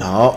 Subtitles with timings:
[0.00, 0.36] 好，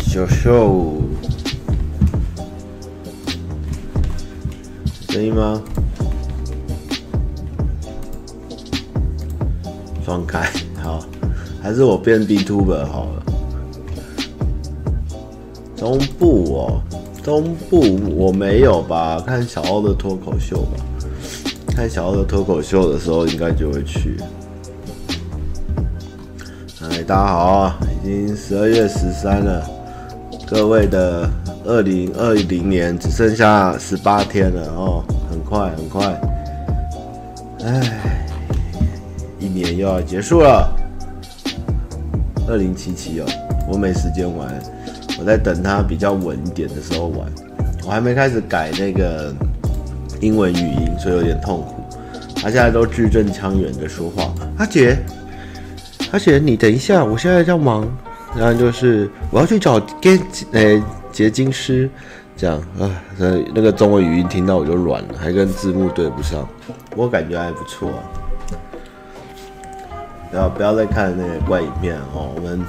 [0.00, 1.02] 小秀，
[5.08, 5.62] 声音吗？
[10.04, 10.50] 放开，
[10.82, 11.04] 好，
[11.62, 13.22] 还是我变 BTuber 好了。
[15.76, 16.82] 中部哦，
[17.26, 19.20] 东部我没有吧？
[19.26, 20.76] 看小欧的脱口秀吧。
[21.74, 24.16] 看小欧的脱口秀的时候，应该就会去。
[26.82, 29.68] 哎，大家好啊，已经十二月十三了，
[30.46, 31.28] 各位的
[31.64, 36.06] 二零二零年只剩下十八天了哦，很快很快。
[37.64, 38.22] 哎，
[39.40, 40.72] 一年又要结束了。
[42.46, 43.26] 二零七七哦，
[43.68, 44.48] 我没时间玩，
[45.18, 47.28] 我在等它比较稳一点的时候玩。
[47.84, 49.34] 我还没开始改那个。
[50.22, 51.74] 英文语音，所以有点痛苦。
[52.36, 54.32] 他现在都字正腔圆的说话。
[54.56, 54.96] 阿杰，
[56.10, 57.86] 阿杰，你等一下，我现在在忙。
[58.34, 60.18] 然后就是我要去找结
[60.52, 61.90] 诶结晶师，
[62.34, 62.90] 这样啊。
[63.18, 66.48] 那那个中文语音听到我就软了，还跟字幕对不上。
[66.96, 68.00] 我感觉还不错啊。
[70.30, 72.32] 不要不要再看那个怪影片哦。
[72.34, 72.64] 我们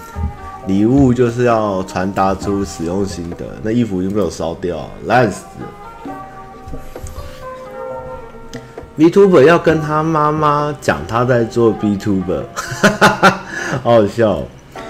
[0.68, 3.46] 礼物就是要传达出使用心得。
[3.64, 4.90] 那衣服有没有烧掉？
[5.06, 5.68] 烂死了。
[8.98, 12.42] VTuber 要跟他妈妈讲他在做 VTuber，
[13.84, 14.42] 好好笑，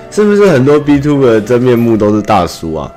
[0.10, 2.92] 是不是很多 VTuber 的真面目都是大叔啊？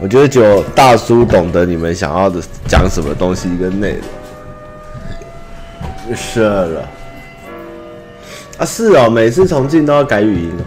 [0.00, 3.98] 我觉得只有大叔懂得你们想要的讲什么东西跟内
[6.06, 6.16] 容。
[6.16, 6.88] 是了，
[8.56, 10.64] 啊是哦，每次重进都要改语音哦。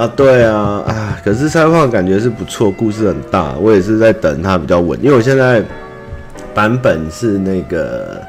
[0.00, 5.62] 啊对啊，啊可是赛博朋克感觉是不错，故事很大，我也是在等它比较稳，因为我现在
[6.54, 8.20] 版本是那个。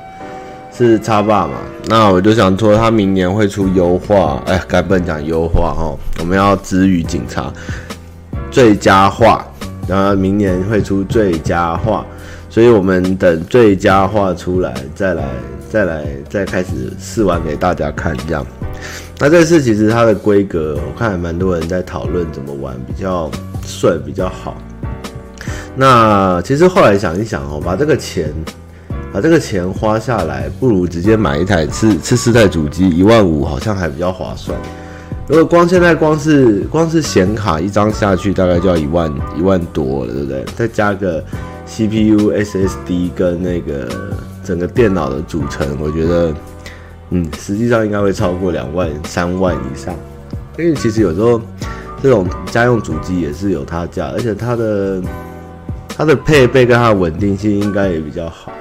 [0.74, 1.54] 是叉爸嘛？
[1.88, 6.00] 那我就想说，他明年会出优化，哎，改本讲优化哦。
[6.20, 7.52] 我们要支语警察
[8.50, 9.46] 最佳化，
[9.86, 12.06] 然后明年会出最佳化，
[12.50, 15.24] 所以我们等最佳化出来，再来，
[15.70, 18.44] 再来，再开始试玩给大家看，这样。
[19.22, 23.30] 那这次其实它的规格，我看还蛮多人在讨论怎么玩比较
[23.64, 24.58] 顺，比较好。
[25.76, 28.34] 那其实后来想一想哦，把这个钱。
[29.14, 34.58] 把这个钱花下来，不如直接买一台次次世代主机，一万五好像还比较划算。
[35.28, 40.46] 如果光现在光是光是显卡一张下去，大概就要一万一万多了，对不对？
[40.56, 41.22] 再加个
[41.68, 43.90] CPU、SSD 跟那个
[44.46, 46.34] 整个电脑的组成，我觉得，
[47.12, 49.94] 嗯，实际上应该会超过两万、三万以上。
[50.58, 51.42] 因为其实有时候
[52.02, 55.02] 这种家用主机也是有它价，而且它的
[55.96, 58.52] 它的配备跟它稳定性应该也比较好。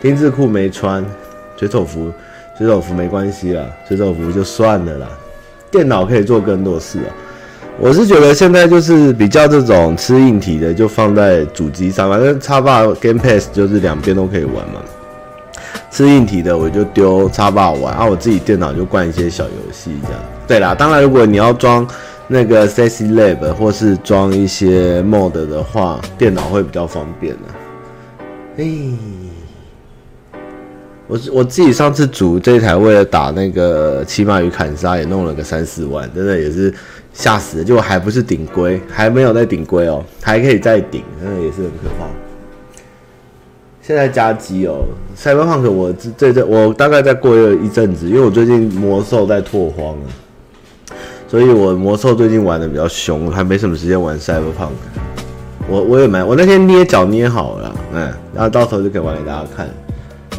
[0.00, 1.04] 丁字裤没穿，
[1.56, 2.10] 水手服，
[2.56, 5.08] 水手服没关系啦，水手服就算了啦。
[5.70, 7.10] 电脑可以做更多事啊。
[7.78, 14.80] 我是觉得现在就是比较这种吃硬体的，就放在主机上，反正 Xbox Game Pass 就是两边都可以玩嘛。
[15.90, 20.20] 吃硬体的我就丢 Xbox 玩，啊，我自己电脑就灌一些小游戏这样。
[20.46, 21.86] 对啦，当然如果你要装
[22.28, 27.48] 那个 Sexy Lab 或是装一些 Mod 的话，电脑会比较方便呢。
[28.56, 28.92] 嘿。
[31.08, 36.72] 我我自己上次组这一台，为了打那个骑马与砍杀，也弄了个三四万，真的也是
[37.12, 37.64] 吓死了。
[37.64, 42.06] 结果还不是顶规，还没有在顶规哦，还可以再顶，真的也是很可怕。
[43.90, 44.84] 现在加机哦，
[45.16, 50.94] 赛博朋克我这这我大概再过一阵子，因为我最近魔兽在拓荒了，
[51.26, 55.00] 所以我魔兽最近玩的比较凶，还没什么时间玩赛博朋克。
[55.68, 58.02] 我我也买，我那天捏脚捏好了，嗯，
[58.32, 59.68] 然后到时候就可以玩给大家看。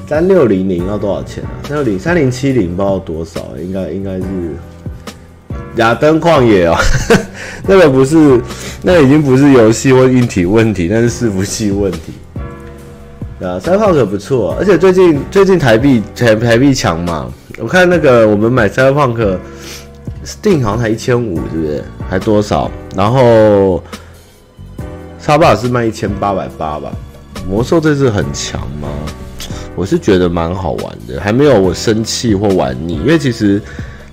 [0.07, 1.51] 三六零零要多少钱啊？
[1.67, 4.23] 三六零三零七零不知道多少，应该应该是
[5.75, 6.75] 亚登旷野哦，
[7.67, 8.41] 那个不是，
[8.81, 12.13] 那个已经不是游戏或硬体问题，那是伺服器问题。
[13.43, 19.39] 啊，赛博朋克不错，而且最近最近台币台台币强嘛，我看那个我们买赛博朋克
[20.23, 21.83] ，Steam 好像才一千五，是不是？
[22.07, 22.69] 还多少？
[22.95, 23.81] 然后
[25.17, 26.91] 沙巴是卖一千八百八吧？
[27.47, 28.87] 魔兽这次很强吗？
[29.75, 33.59] 我是觉得蛮好玩的，还没有我生气或玩腻，因为其实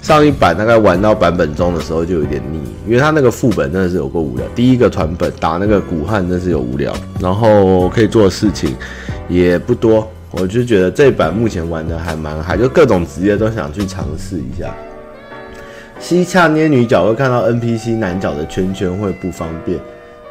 [0.00, 4.46] 上一版大概玩到版本中的时候就有点腻，因为它那个副本真的是有够无聊。
[4.54, 8.74] 第一个团本打那个古汉真是有无聊，然后可以做的事情
[9.28, 14.75] 也不多，我就觉得这一版目前玩的还蛮嗨，就各种职业都想去尝试一下。
[16.00, 19.78] 西洽捏女角会看到 NPC 男角的圈圈会不方便，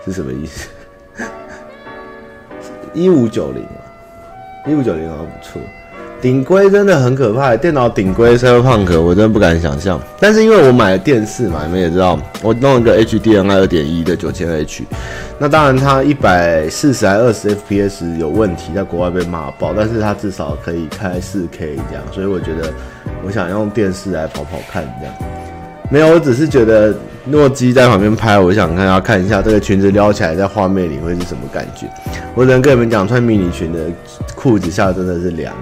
[0.06, 0.68] 是什么意思？
[2.94, 3.82] 一五九零啊，
[4.66, 5.62] 一五九零好像不错。
[6.20, 10.02] 顶规真的很可怕，电脑顶规 Cyberpunk 我真的不敢想象。
[10.20, 14.84] 但是因为我买了电视嘛，你们也知道，我弄一个 HDMI 二点一的九千 H，
[15.38, 22.74] 那当然它一百四十还二十 FPS 有问题，在国外被骂爆，但是它至少可以开四 K 这样，所以我觉得
[23.24, 25.14] 我想用电视来跑跑看这样。
[25.92, 26.94] 没有，我只是觉得
[27.26, 31.88] 诺基在旁边拍，我想看要看一下这个裙子撩起来在画面里会是什么感觉。
[32.34, 33.80] 我只能跟你们讲，穿迷你裙的
[34.36, 35.54] 裤子下真的是凉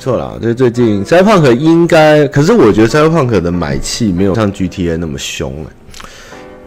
[0.00, 6.00] 错啦，就是最近灾胖壳应该，可是我觉得灾胖壳的买气没有像 GTA 那么凶哎，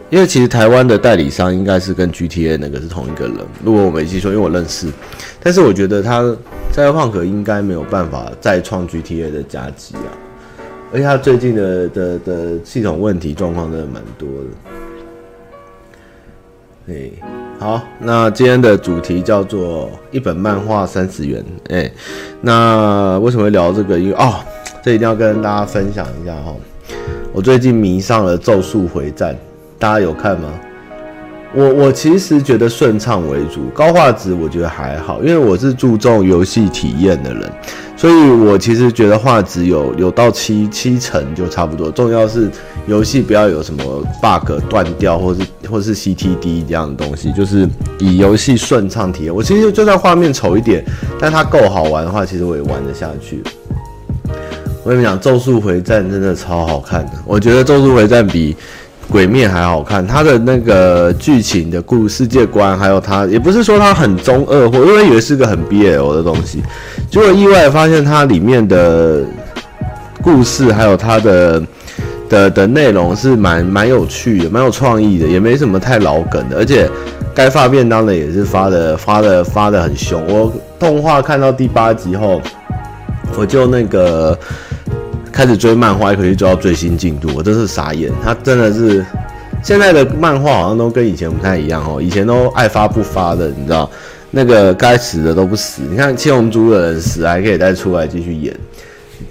[0.08, 4.86] 因为其实台湾的代理商应该是跟 GTA 那个是同一个人，如果我没记错，因为我认识，
[5.42, 6.22] 但是我觉得他
[6.72, 10.08] Cyberpunk 应该没有办法再创 GTA 的佳绩啊，
[10.92, 14.46] 而且他最近的的的系统问题状况真的蛮多的。
[16.86, 17.10] 哎，
[17.58, 21.42] 好，那今天的主题叫做一本漫画三十元。
[21.70, 21.90] 哎，
[22.42, 23.98] 那为什么会聊这个？
[23.98, 24.34] 因为哦，
[24.82, 26.54] 这一定要跟大家分享一下哈。
[27.32, 29.34] 我最近迷上了《咒术回战》，
[29.78, 30.48] 大家有看吗？
[31.56, 37.48] 我我其实觉得顺畅为主，高画质我觉得还好，因为我是注重游戏体验的人，
[37.96, 41.92] 所以我其实觉得画质有有到七七成就差不多。
[41.92, 42.50] 重要是
[42.88, 45.40] 游戏不要有什么 bug 断掉，或是
[45.70, 47.68] 或是 CTD 这样的东西，就是
[48.00, 49.32] 以游戏顺畅体验。
[49.32, 50.84] 我其实就算画面丑一点，
[51.20, 53.40] 但它够好玩的话，其实我也玩得下去。
[54.82, 58.56] 我跟你们讲，《咒术回战》真的超好看的，我觉得《咒术回战》比。
[59.10, 66.62] 鬼灭还好看，他的那个剧情的故世界观，还有他也不是说他很中二，或因为以为是个很 BL 的东西，
[67.10, 69.22] 结果意外发现它里面的
[70.22, 71.62] 故事还有它的
[72.28, 76.90] 的的内容是蛮蛮有趣的，蛮有创意的，也没什么太老梗的，而且
[77.34, 80.24] 该发便当的也是发的发的发的很凶。
[80.26, 82.40] 我动画看到第八集后，
[83.36, 84.36] 我就那个。
[85.34, 88.08] 开始追漫画，也可以追到最新进度，我真是傻眼。
[88.22, 89.04] 他真的是
[89.64, 93.90] 现在的漫画好像都跟以前不太一样哦，以前都爱发不发的，你知道，
[94.30, 95.82] 那个该死的都不死。
[95.90, 98.54] 你看七龙珠的人死还可以再出来继续演，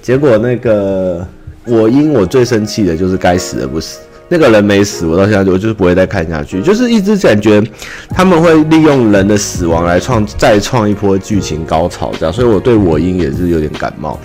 [0.02, 1.26] 结果那个
[1.66, 7.64] 我因我最生气的就是该死的不死，那个人没死，我到现在我就是不会再看下去，就是一直感觉
[8.10, 14.20] 他们会利用人的死亡来创再创一波剧情高潮这样，所以我对我因也是有点感冒。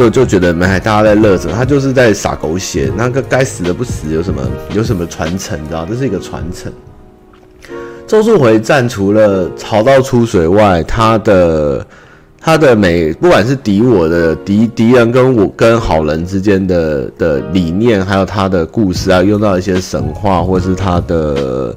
[0.00, 2.90] 就就觉得没，大家在乐着，他就是在撒狗血。
[2.96, 4.40] 那个该死的不死，有什么
[4.72, 5.62] 有什么传承？
[5.62, 6.72] 你知道，这是一个传承。
[8.06, 11.86] 咒术回战除了潮到出水外，他的
[12.40, 21.74] 他的每不管是敌我的敌敌人跟我跟好人之间的的理念，还有他的故事啊，用到一些神话或是他的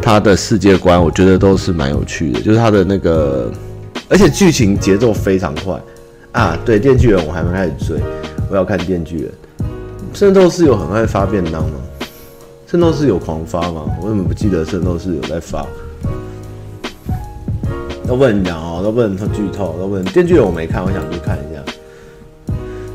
[0.00, 2.40] 他的世界观，我觉得都是蛮有趣的。
[2.40, 3.52] 就是他的那个，
[4.08, 5.78] 而且剧情节奏非常快。
[6.36, 7.98] 啊，对，电锯人我还没开始追，
[8.50, 9.32] 我要看电锯人。
[10.12, 11.80] 圣斗士有很爱发便当吗？
[12.66, 13.86] 圣斗士有狂发吗？
[14.02, 15.66] 我怎么不记得圣斗士有在发？
[18.06, 20.04] 都不能讲哦，都不能剧透，都不能。
[20.04, 21.62] 电锯人我没看，我想去看一下。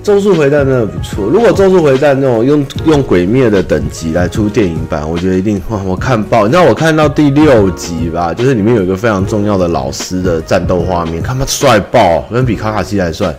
[0.03, 1.25] 咒术回战真的不错。
[1.25, 5.79] 如果咒术回战那种用用鬼灭的等级来出电影版，我觉得一定哇！
[5.83, 6.45] 我看爆。
[6.45, 13.35] 你知道我看到第六集吧，就是里面有一个非常重要的老师的战斗画面，看他帅爆，跟比卡卡西还帅。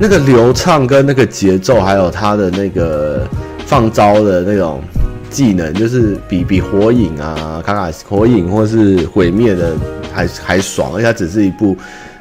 [0.00, 3.24] 那个流畅跟那个节奏，还有他的那个
[3.64, 4.80] 放招的那种
[5.30, 9.74] 技能，就是比比火影啊、卡卡火影或是鬼灭的
[10.12, 11.76] 还还爽，而且它只是一部。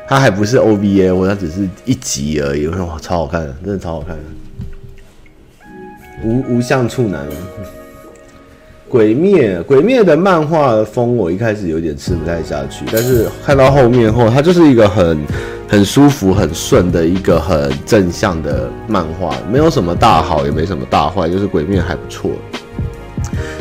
[0.10, 2.66] 它还不是 OVA，我它只是一集而已。
[2.66, 4.24] 我说哇，超好看的，真的超好看的。
[6.24, 7.24] 无无相处男，
[8.88, 15.20] 鬼灭，鬼灭的漫画风我一开始有点吃不太下去，但是看到后面后，它就是一个很
[15.68, 22.32] 很舒服、很顺的一个很正向的漫画，没有什么大好，也没什么大坏，就是鬼灭还不错。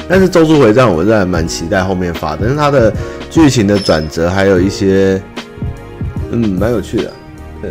[0.08, 2.90] 但是咒术回战，我真的蛮期待后面发，但是它的
[3.28, 5.20] 剧情的转折还有一些。
[6.30, 7.12] 嗯，蛮有趣的，
[7.62, 7.70] 对，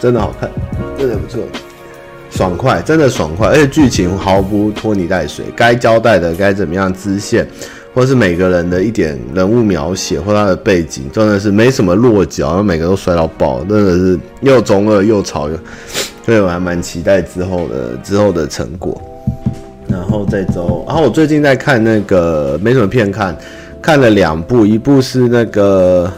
[0.00, 0.50] 真的好看，
[0.98, 1.40] 真的不错，
[2.28, 7.46] 爽快，真的爽快，而且剧情毫不拖泥带水，该交代的该怎么样支线，
[7.94, 15.48] 或是每个人的一点人物描写或他的背景，真的是没什么落脚，然后每个都帅到爆，真的是又中二又潮，
[16.26, 19.00] 所以我还蛮期待之后的之后的成果。
[19.86, 23.36] 然后这周，然后我最近在看那个没什么片看，
[23.80, 26.12] 看了两部，一部是那个。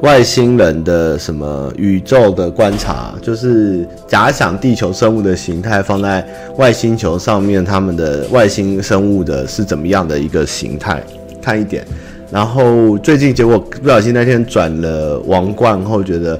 [0.00, 6.24] 外星人的什么宇宙的观察，就是假想地球生物的形态放在
[6.56, 11.02] 外星球上面，他们的外星生物的是怎么样的一个形态？
[11.42, 11.84] 看一点。
[12.30, 16.38] 然后最近结果不小心那天转了王冠后，觉得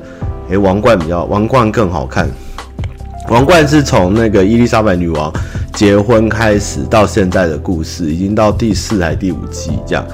[0.50, 2.28] 诶，王冠比较王冠更好看。
[3.28, 5.30] 王冠是从那个伊丽莎白女王
[5.74, 10.04] 结婚开始到现在的故事，已经到第四还第五季这样。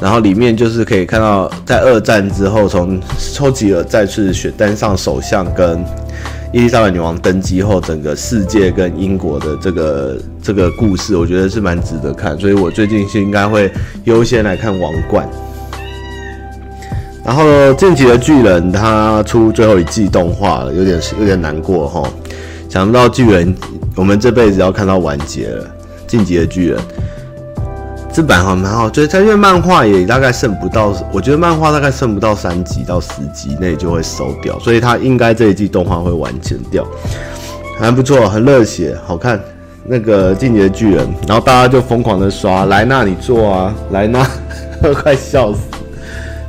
[0.00, 5.82] 然后里面就是可以看到，在二战之后，从丘吉尔再次选当上首相，跟
[6.52, 12.36] 伊丽莎白女王登基后，整个世界跟英国的这个这个故事，我觉得是蛮值得看。
[12.38, 13.70] 所以我最近是应该会
[14.02, 15.24] 优先来看《王冠》。
[17.24, 17.44] 然后
[17.76, 22.02] 《进击的巨人》他出最后一季动画了，有点有点难过哈。
[22.74, 23.54] 想不到巨人，
[23.94, 25.64] 我们这辈子要看到完结了，
[26.08, 26.78] 《进击的巨人》。
[28.12, 36.84] 这版好蛮好，就是它因为漫画也大概剩不到，我觉得漫画大概剩不到三集到十集内就会收掉，所以它应该这一季动画会完成掉，
[37.78, 39.40] 还不错，很热血，好看。
[39.84, 44.28] 那个进击的巨人，然后大家就疯狂的刷，莱纳你做啊，莱纳，
[45.00, 45.60] 快笑死。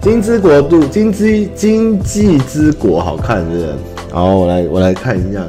[0.01, 3.67] 金之国度，金之今际之国，好看是不是？
[4.11, 5.39] 然后我来我来看一下，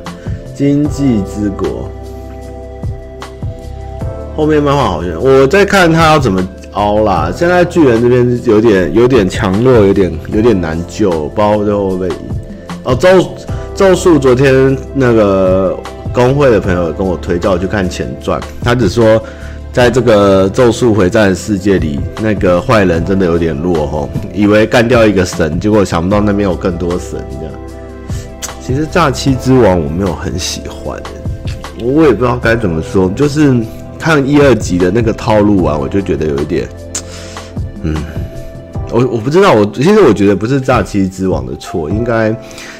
[0.56, 1.90] 经济之国。
[4.34, 7.30] 后面漫画好像我在看他要怎么凹啦。
[7.34, 12.08] 现在巨人这边有点有点强弱，有点有点难救，包括最后被。
[12.84, 13.08] 哦，咒
[13.74, 15.76] 咒术昨天那个
[16.12, 18.40] 公会的朋友跟我推，叫我去看前传。
[18.62, 19.22] 他只说，
[19.72, 27.45] 在这个咒术回战世界里，那个坏人真的有点弱吼，以为干掉一个神，结果想不到那边有更多神这样。
[28.66, 31.00] 其实诈欺之王我没有很喜欢，
[31.80, 33.54] 我也不知道该怎么说，就是。
[33.98, 36.68] 看一二集的那个套路啊，我就觉得有一点，
[37.82, 37.96] 嗯，
[38.92, 42.32] 我我不知道，我其实我觉得不是诈欺之王的错，应该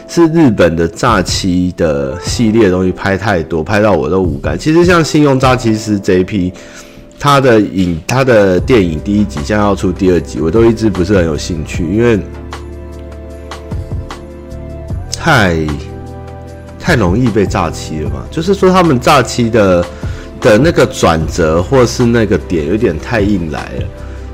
[0.07, 4.57] 是日本的诈欺的系列的东西拍太多，拍到我都无感。
[4.57, 6.53] 其实像信用诈欺师这一批，
[7.19, 12.21] 他的影他的电影第一集现在要出第二集，我都一直不是很有兴趣，因为
[15.27, 15.57] 太
[16.79, 19.85] 太容易被诈欺了嘛，就是说他们诈欺的。
[20.39, 23.85] 的那个转折或是那个点有点太硬来了，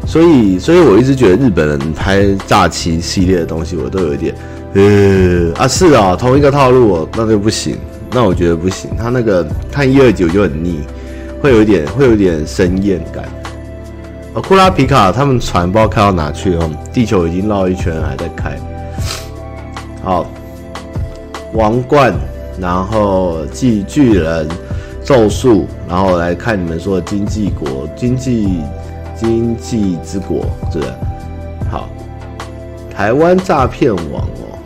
[0.04, 4.34] 所以，所以我一直觉得日本人拍诈欺系列的东西，我都有一点，
[4.74, 7.78] 呃啊是啊，同一个套路哦，那就不行，
[8.10, 10.80] 那我觉得不行，他那个看一二九就很腻，
[11.40, 13.24] 会有一点，会有点生厌感。
[14.34, 18.58] 啊，库拉皮卡他们船不知道开到哪去了，地球已经绕一圈还在开。
[20.02, 20.26] 好，
[21.52, 22.12] 王冠，
[22.60, 24.48] 然后巨巨人。
[25.04, 28.60] 咒术，然后来看你们说的经济国、经济、
[29.16, 30.92] 经济之国，是不是？
[31.68, 31.88] 好，
[32.88, 34.56] 台湾诈骗王哦，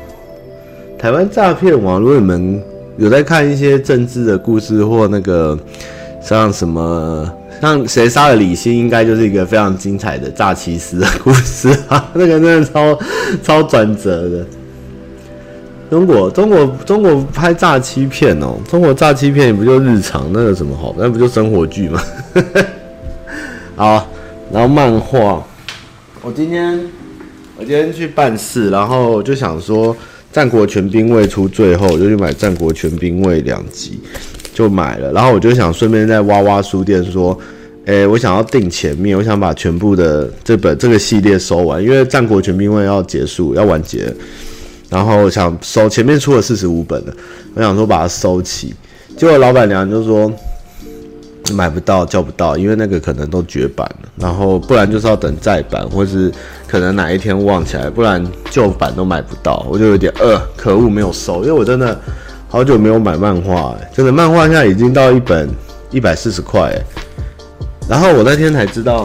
[0.99, 1.99] 台湾诈骗王。
[1.99, 2.63] 如果你们
[2.99, 5.59] 有在看一些政治的故事或那个
[6.21, 12.99] 像什么，像谁杀了李欣，应该就是一个非常精彩的诈欺师的故事啊， 那个真的超
[13.43, 14.47] 超转折的。
[15.89, 22.03] 中国中国中国拍诈欺片哦，中国诈欺片不就日常那个什么好，那不就生活剧吗？
[23.77, 24.09] 好，
[24.53, 25.45] 然后漫画，
[26.23, 26.81] 我今天
[27.57, 29.95] 我今天去办事，然后就想说
[30.33, 34.01] 《战国全兵卫》出最后，我就去买《战国全兵卫》两集，
[34.53, 35.13] 就买了。
[35.13, 37.39] 然后我就想顺便在挖挖书店说，
[37.85, 44.13] 诶、欸，我想要订前面，我想把全部的这本这个系列收完，因为《战国全兵卫》要结束要完结。
[44.89, 47.13] 然后我想收前面出了四十五本了，
[47.55, 48.75] 我想说把它收齐，
[49.17, 50.33] 结果老板娘就说
[51.53, 56.33] 买不到叫不到，因为那个可能都绝版了，然后不然就是要等再版，或是
[56.69, 62.01] 可能哪一天忘起来，不然旧版都买不到，我就有点呃可恶没有收，因为我真的
[62.49, 65.49] 好久没有买漫画，欸，真的漫画现在已经到一本
[65.91, 66.73] 一百四十块，
[67.89, 69.05] 然后我那天才知道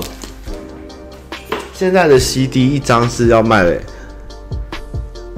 [1.74, 3.82] 现在的 CD 一张是要卖，欸。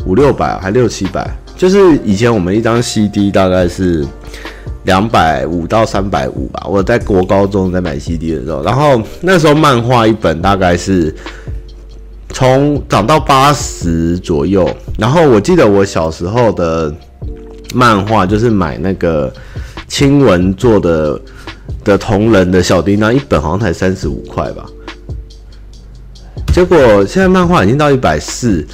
[0.05, 4.05] 五六百还六七百，就是以前我们一张 CD 大概是
[4.83, 6.65] 两百五到三百五吧。
[6.67, 11.15] 我在国高中在买 CD 的时候，然后那时候漫画一本大概是
[12.29, 14.69] 从涨到八十左右。
[14.97, 16.93] 然后我记得我小时候的
[17.73, 19.33] 漫画就是买那个
[19.87, 21.19] 青文做的
[21.83, 24.65] 的同人的小叮当，一本好像才三十五块吧。
[26.53, 28.67] 结果现在漫画已经到一百四。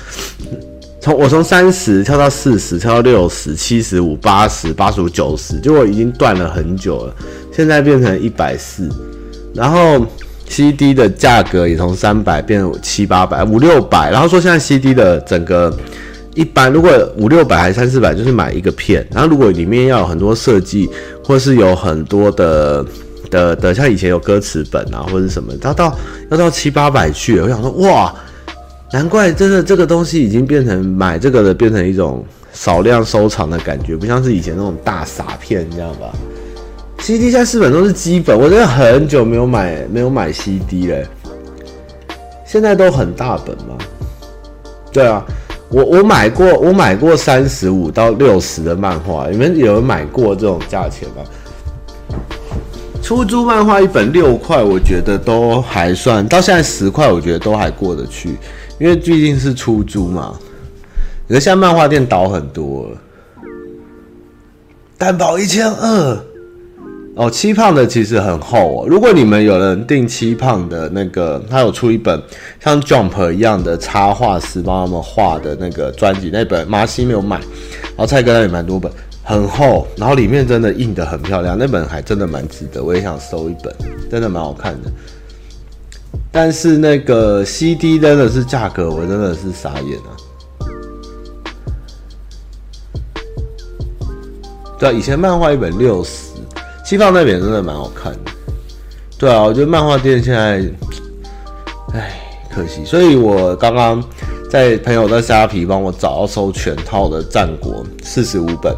[1.01, 7.15] 从我从三十跳到四十，跳到六十、七十五、八十、八十五、九十，结果已经断了很久了。
[7.53, 8.89] 现在变成一百四，
[9.53, 10.05] 然后
[10.47, 14.11] CD 的价格也从三百变七八百、五六百。
[14.11, 15.73] 然后说现在 CD 的整个
[16.35, 19.05] 一般，如果五六百还三四百，就是买一个片。
[19.11, 20.89] 然后如果里面要有很多设计，
[21.23, 22.85] 或是有很多的
[23.29, 25.97] 的的，像以前有歌词本啊或者什么，它到
[26.29, 28.13] 要到七八百去，我想说哇，
[28.91, 36.11] 难怪真的这个东西已经变成买这个的变成一种少量收藏的感觉，不像是以前那种大傻片，这样吧。
[36.99, 41.05] CD 现在四本都是基本，我真的很久没有买没有买 CD 嘞。
[42.45, 43.77] 现在都很大本吗？
[44.91, 45.23] 对啊，
[45.69, 51.23] 我我买过我买过三十五到六十的漫画，你们有人买过这种价钱吗？
[53.03, 58.37] 出租漫画一本六块，我觉得都还算，到现在十块，我觉得都还过得去，
[58.79, 60.33] 因为毕竟是出租嘛。
[61.27, 62.97] 可是现在漫画店倒很多了，
[64.97, 66.17] 蛋堡一千二。
[67.15, 68.87] 哦，七胖的其实很厚哦。
[68.87, 72.21] 如果你们有人订七胖的那个，他有出一本
[72.61, 78.89] 像 Jump 一样的插画师帮他们画的那个专辑，那本麻西没有买，然后蔡哥那也蛮多本，
[79.21, 83.75] 很厚，然后里面真的印得很漂亮，那本还真的蛮值得，我也想收一本，
[84.09, 84.89] 真的蛮好看的。
[86.31, 90.11] 但是那个 CD 真的是价格，我真的是傻眼啊。
[94.77, 96.29] 对啊，以前漫画一本六十。
[96.85, 98.31] 西方那边真的蛮好看的，
[99.19, 100.63] 对啊，我觉得漫画店现在，
[101.93, 102.19] 唉，
[102.49, 102.83] 可惜。
[102.83, 104.03] 所以我刚刚
[104.49, 108.75] 在朋友的虾皮帮我找到收全套的战国四十五本，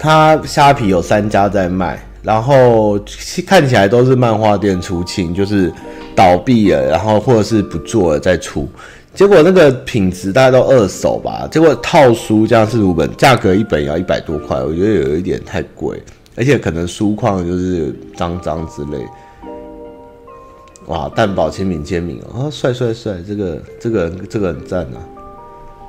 [0.00, 2.98] 他虾皮有三家在卖，然后
[3.46, 5.72] 看起来都是漫画店出清，就是
[6.16, 8.68] 倒闭了，然后或者是不做了再出。
[9.14, 16.02] 结果那个品质大概都二手吧，结果套书这样是五本，价格一本要一百多块，我觉得有一点太贵。
[16.36, 19.06] 而且可能书况就是脏脏之类，
[20.88, 21.08] 哇！
[21.08, 23.14] 蛋堡亲笔签名啊，帅帅帅！
[23.26, 24.98] 这个这个这个很赞啊！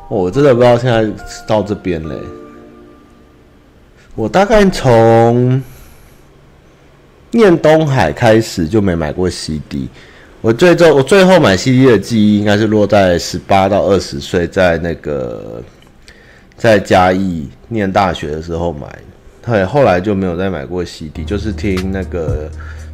[0.09, 1.05] 我真的不知道现在
[1.45, 2.15] 到这边嘞。
[4.15, 5.61] 我大概从
[7.31, 9.89] 念东海开始就没买过 CD。
[10.41, 15.61] 我最最我最后买 CD 的记忆应该是落在十八到二十岁，在那个
[16.55, 18.87] 在嘉义念大学的时候买。
[19.45, 22.49] 对，后来就没有再买过 CD，就是听那个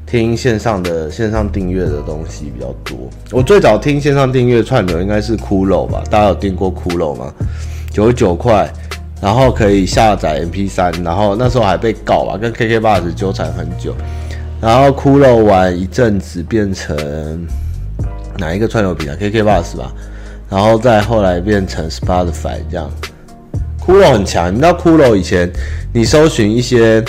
[0.05, 3.09] 听线上的线上订阅的东西比较多。
[3.31, 6.03] 我最早听线上订阅串流应该是骷髅吧？
[6.09, 7.33] 大家有订过骷髅吗？
[7.91, 8.71] 九十九块，
[9.19, 13.95] 然后可以下载 MP3，然后那时候还被告吧，跟 KKBOX 纠缠很久。
[14.63, 16.95] 然后骷髅玩一阵子变成
[18.37, 19.93] 哪一个串流平台？KKBOX 吧，
[20.49, 22.89] 然后再后来变成 Spotify 这样。
[23.85, 25.51] 骷髅很强，你知道骷髅以前
[25.91, 27.03] 你搜寻一些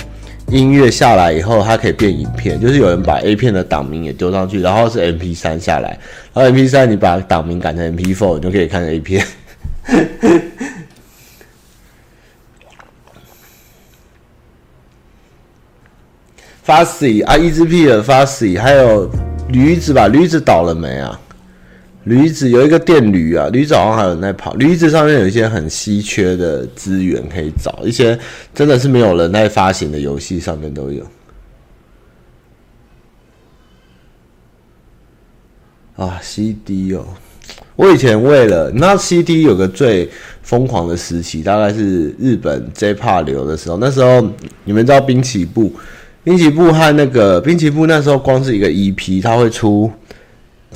[0.48, 5.96] 音乐下来以后，它可以变影片，就是有人把 A 片的档名也丢上去，然后是 MP3 下来，
[6.32, 9.24] 然后 MP3 你把档名改成 MP4，你就可以看 A 片。
[16.66, 19.10] Fussy 啊，一只屁的 Fussy，还有
[19.48, 20.08] 驴子吧？
[20.08, 21.20] 驴子倒了没啊？
[22.04, 24.54] 驴子有一个电驴啊，驴子好像还有人在跑。
[24.54, 28.18] 驴子上面有一些很稀缺的资源可以找，一些
[28.54, 31.02] 真的是没有人在发行的游戏上面都有。
[35.96, 37.06] 啊，CD 哦，
[37.76, 40.10] 我以前为了那 CD 有个最
[40.42, 43.76] 疯狂的时期，大概是日本 J-Pop 流的时候。
[43.76, 44.26] 那时候
[44.64, 45.72] 你们知道滨崎步，
[46.24, 49.90] 滨崎步和那个滨崎步那时候光是一个 EP，他会出。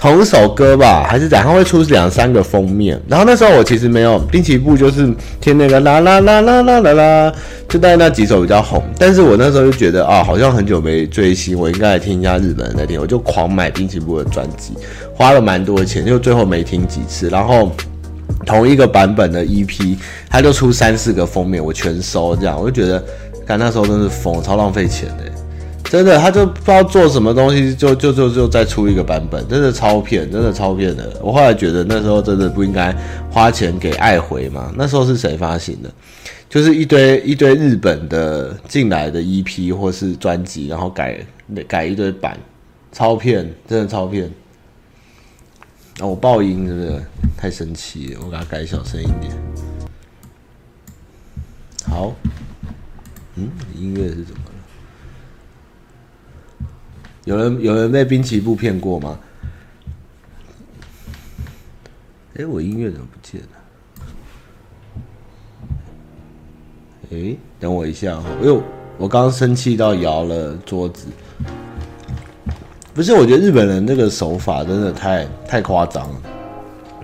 [0.00, 1.44] 同一首歌吧，还是怎样？
[1.44, 2.96] 他会出两三个封面。
[3.08, 7.32] 然后那时候我其实没有，滨崎步就是听那个啦啦啦啦啦啦啦，
[7.68, 8.80] 就带那几首比较红。
[8.96, 14.74] 但是我那时候就觉得啊，好像很久没追星，我应该来听一下日本人在听，我就狂买滨崎步的专辑，
[15.16, 17.28] 花了蛮多的钱，就最后没听几次。
[17.28, 17.72] 然后
[18.46, 19.96] 同一个版本的 EP，
[20.30, 23.02] 他就出三四个封面，我全收这样，我就觉得，
[23.44, 25.24] 看那时候真是疯，超浪费钱的。
[25.84, 31.18] 真的，他就不知道做什么东西，就就就就再出一个版本，真的超骗，真的超骗的。
[31.22, 32.94] 我后来觉得那时候真的不应该
[33.30, 34.70] 花钱给爱回嘛。
[34.76, 35.90] 那时候是谁发行的？
[36.50, 41.18] 就是一堆一堆日本的进来的 EP 或是专辑，然后改
[41.66, 42.38] 改一堆版，
[42.92, 44.30] 超骗，真的超骗。
[46.00, 47.02] 啊，我爆音是不是
[47.36, 48.20] 太生气了？
[48.24, 49.32] 我给他改小声一点。
[51.86, 52.14] 好，
[53.36, 54.40] 嗯，音乐是怎么？
[57.28, 59.18] 有人有人被滨崎步骗过吗？
[62.38, 63.48] 哎，我音乐怎么不见了？
[67.12, 68.24] 哎，等我一下哈！
[68.40, 68.62] 哎呦，
[68.96, 71.06] 我刚刚生气到摇了桌子。
[72.94, 76.22] 不是，我觉得日本人这个手法真的太太夸张了，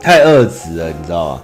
[0.01, 1.43] 太恶质了，你知道吗？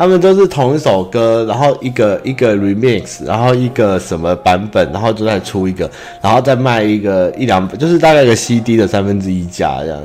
[0.00, 5.90] 他们都是同一首歌，然后一个一个 remix，然后一个什么版本，然后就再出一个，
[6.22, 10.00] 然后再卖一个一两，就是大概一个 CD 的三分之一价这样，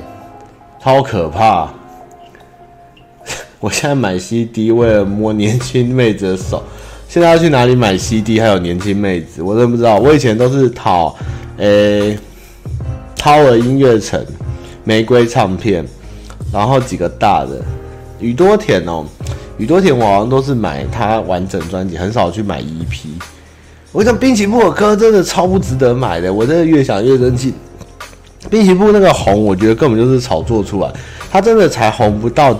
[0.84, 1.70] 超可怕。
[3.62, 6.62] 我现在买 CD 为了摸年轻妹子的手，
[7.08, 9.98] 现在要去哪里买 CD 还有年轻妹子，我真不知道。
[9.98, 11.16] 我以前都是淘，
[11.56, 12.20] 诶、欸，
[13.16, 14.22] 淘了音乐城、
[14.84, 15.86] 玫瑰唱片，
[16.52, 17.64] 然后几个大的
[18.20, 19.06] 宇多田哦，
[19.58, 23.08] 宇多田我好像都是买他完整专辑，很少去买 EP。
[23.92, 27.54] 我想滨崎步的歌真的超不值得买的，我真的越想越生气。
[28.50, 30.94] 滨崎步那个红，我觉得根本就是炒作出来，
[31.32, 32.58] 他真的才红不到。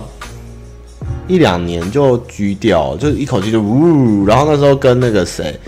[1.28, 5.58] 一两年就狙掉，就一口气就呜，然后那时候跟那个谁，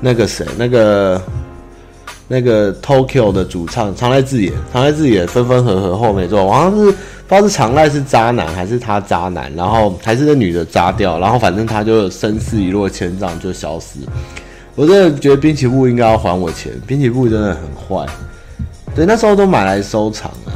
[0.00, 1.20] 那个谁，那个
[2.28, 6.94] 那个 Tokyo 的主唱长濑智也，长濑智也分分合合后面之后，好像是
[7.32, 14.00] 不知道是常濑是渣男还是他渣男，然后还是那女的渣掉，然后反正他就声势一落千丈就消失。
[14.74, 18.06] 我真的觉得滨崎步应该要还我钱，滨崎步真的很坏。
[18.94, 20.52] 对，那时候都买来收藏了，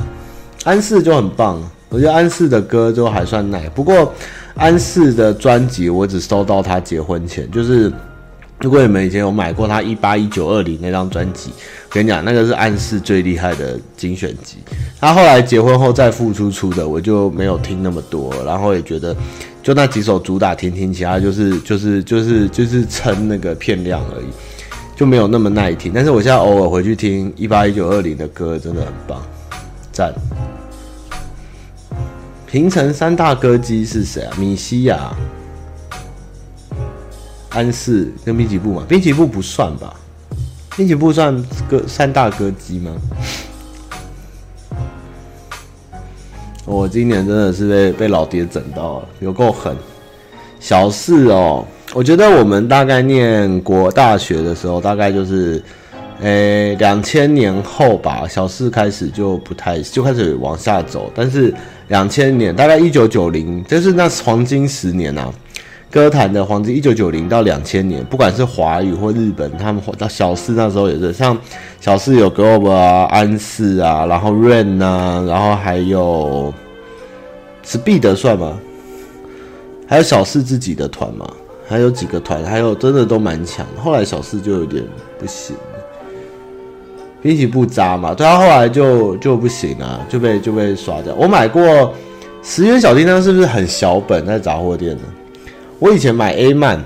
[0.64, 4.12] 安室就很棒，我觉得安室的歌就还算耐，不过。
[4.58, 7.92] 安室的专辑我只收到他结婚前，就是
[8.60, 14.56] 如果你们以前有买过他一八一九二零那张专辑，我跟你讲，那个是安室最厉害的精选集。
[14.98, 19.14] 他后来结婚后再复出出的，我就没有听那么多，然后也觉得
[19.62, 24.26] 就那几首主打听听，其他就是就是就是就是撑那个片量而已，
[24.96, 25.92] 就没有那么耐听。
[25.94, 29.22] 但是我现在偶尔回去听一八一九二零的歌，真的很棒，
[29.92, 30.12] 赞。
[32.46, 34.34] 平成三大歌姬是谁啊？
[34.38, 35.12] 米西亚、
[37.56, 38.84] 安室跟滨崎步嘛？
[38.86, 39.94] 滨崎步不算吧？
[40.76, 41.34] 滨崎步算
[41.66, 42.92] 歌三大歌姬吗？
[46.66, 49.74] 我今年真的是被被老爹整到了，有够狠。
[50.60, 51.64] 小四哦，
[51.94, 55.62] 我觉得我们大概念国大学的时候，大概就是。
[56.22, 61.54] 诶，两千年后吧，小四开始就不太就开始往下走，但是
[61.88, 65.30] 两千年大概一九九零，就是那黄金十年啊，
[65.96, 71.34] 歌坛的黄金一九九零到两千年，不管是华语或日本，他们到小四那时候也是，像
[71.80, 76.52] 小四有 Globe 啊、安室啊，然后 Rain 啊，然后还有
[77.64, 78.58] Speed 算吗？
[79.86, 81.26] 还有小四自己的团嘛，
[81.66, 84.84] 还有几个团，还有真的都蛮强，后来小四就有点
[85.18, 85.56] 不行。
[87.22, 91.14] 滨崎步渣嘛，对他后来就就不行啊，就被就被刷掉。
[91.14, 91.94] 我买过
[92.42, 95.02] 十元小叮当，是不是很小本在杂货店呢？
[95.78, 96.82] 我以前买 A 漫，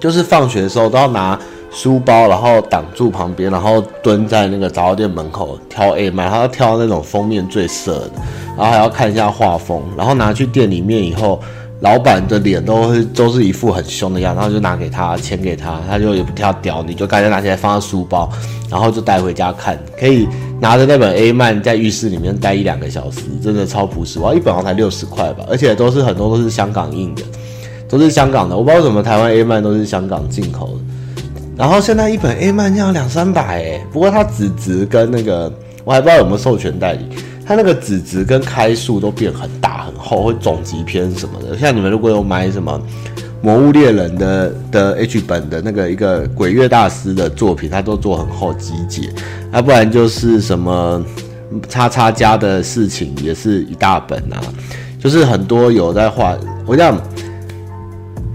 [0.00, 1.38] 就是放学的时候都要拿
[1.70, 8.12] 书包，然后挡住旁边，然后蹲在那个杂货店门口挑 A 漫，他要挑那种封面最色的，
[8.56, 11.40] 然后还要看一下画风，然后拿去店里面以后。
[11.80, 18.26] 老板的脸都是都是一副很凶的样子，然后就拿给他钱给他，他就也不挑屌，你就赶紧拿起来放在书包，
[18.70, 20.26] 然后就带回家看，可以
[20.58, 24.18] 拿着那本 A 漫在浴室里面待一两个小时，真的超朴实。
[24.20, 27.22] 哇，一本好像才六十块吧，而且都是很多都是香港印的，
[27.88, 28.56] 都是香港的。
[28.56, 31.22] 我不知道为什么台湾 A 漫都是香港进口的，
[31.56, 35.52] 然后现在一本 A 漫要两三百哎，不过它纸质跟那个
[35.84, 37.06] 我还不知道有没有授权代理。
[37.48, 41.56] 它那个纸质跟开数都变很大很厚，会总集篇什么的。
[41.56, 42.72] 像你们如果有买什么
[43.40, 49.08] 《魔物猎人》的的 H 本的那个一个鬼月大师的作品，它都做很厚集结。
[49.52, 51.00] 要不然就是什么
[51.68, 54.42] 叉叉家的事情也是一大本啊，
[54.98, 56.36] 就是很多有在画。
[56.66, 57.00] 我讲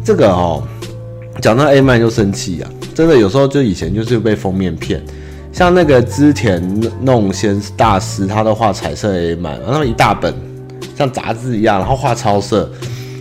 [0.04, 0.64] 这个哦，
[1.42, 5.02] 讲到 A 漫就生气啊，真的有时候就以前就是被封面骗。
[5.52, 6.64] 像那个织田
[7.02, 10.34] 弄先大师，他都画彩色 A 漫，然后一大本，
[10.96, 12.70] 像杂志一样，然后画超色，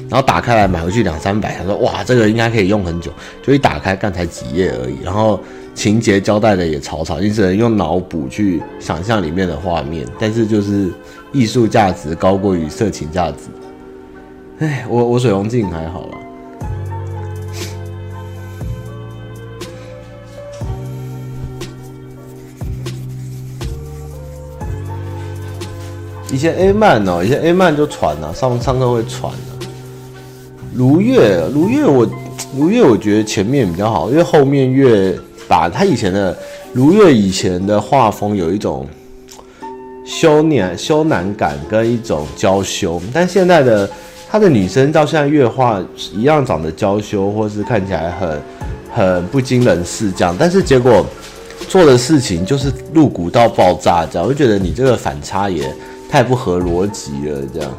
[0.09, 3.11] 然后打开来买回去两三百，他说哇，这个应该可以用很久，
[3.43, 5.40] 就一打开干才几页而已，然后
[5.75, 10.88] 情节交代的也草草，你只能用脑补去想象里面的画面，但是就是
[11.33, 13.49] 艺术价值高过于色情价值。
[14.61, 16.19] 哎，我我水龙镜还好啦。
[26.33, 29.51] 以前 A 漫哦，以前 A 漫就传啊，上上课会传啊。
[30.73, 32.09] 如月，如月我，
[32.57, 35.12] 如月我觉得前面比较好，因为后面越
[35.49, 36.37] 把他以前的
[36.73, 38.87] 如月以前的画风有一种
[40.07, 43.90] 羞赧羞赧感跟一种娇羞，但现在的
[44.31, 48.40] 他的女生到现在越画一样长得娇羞，或是看起来很
[48.95, 51.05] 很不经人事这样，但是结果
[51.69, 55.69] 做的事情就是露骨到爆炸这样，我就觉得你这个反差也。
[56.11, 57.70] 太不合逻辑了，这样。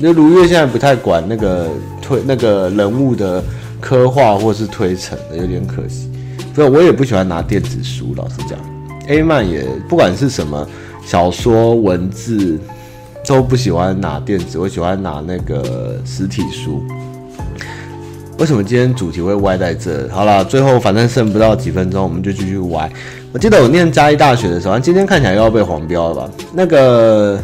[0.00, 1.68] 那如月现在不太管那个
[2.00, 3.44] 推那个人物的
[3.78, 6.10] 刻画或是推陈的，有点可惜。
[6.54, 8.58] 所以我也不喜欢拿电子书，老实讲
[9.08, 10.66] ，A 漫也不管是什么
[11.04, 12.58] 小说文字
[13.26, 16.82] 都不喜欢拿电子，我喜欢拿那个实体书。
[18.38, 20.08] 为什么今天主题会歪在这？
[20.10, 22.88] 好了，最后反正剩不到几分钟，我们就继续歪。
[23.32, 26.30] 我记得我念嘉义大学的时候，今天看起来又要被黄标了吧？
[26.52, 27.36] 那个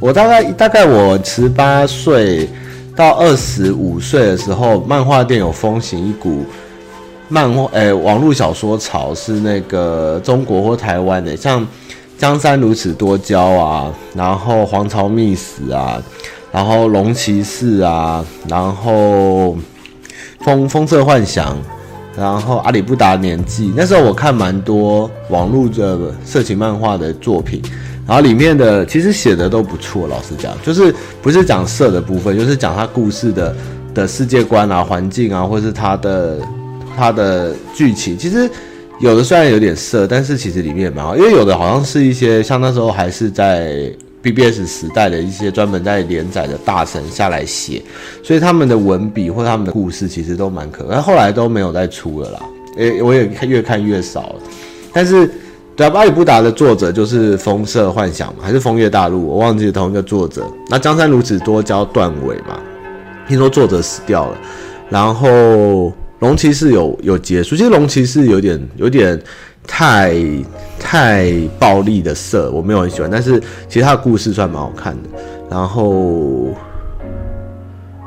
[0.00, 2.48] 我大概大概我十八岁
[2.94, 6.44] 到二十五岁的时候，漫画店有风行一股
[7.28, 11.60] 漫画诶、欸，网络小说潮，是那个中国或台湾的，像
[12.16, 16.00] 《江山如此多娇》啊，然后《皇朝秘史》啊，
[16.52, 19.56] 然后《龙骑士》啊，然后。
[20.48, 21.58] 风风色幻想，
[22.16, 27.60] 然后阿里不达年纪，那时候我看蛮多网络的色情漫画的作品，
[28.06, 33.54] 然后里面的其实写的都不错，老实讲，就是不是讲色的部分，就是讲他故事的
[33.94, 36.38] 的世界观啊、环境啊，或是他的
[36.96, 38.48] 他的剧情，其实
[39.00, 43.92] 有的虽然有点色，但是其实里面也蛮好，因为有的好像是一些像那时候还是在。
[44.22, 47.82] BBS 时代的一些专门在连载的大神下来写，
[48.22, 52.40] 所以他们的文笔或他们的故事其实都蛮可爱，后来都没有再出了啦。
[52.76, 54.36] 诶、我也越看越少了。
[54.92, 55.30] 但是，
[55.76, 59.26] 对啊，阿里不达的作者就是风色幻想嘛，还是风月大陆？
[59.26, 60.44] 我忘记同一个作者。
[60.68, 62.58] 那江山如此多娇断尾嘛，
[63.28, 64.38] 听说作者死掉了。
[64.90, 69.20] 然后龙骑士有有结束，其实龙骑士有点有点
[69.68, 70.16] 太。
[70.80, 75.08] 太暴力的色我没有很喜欢，但是其实他的故事算蛮好看的。
[75.50, 75.92] 然后《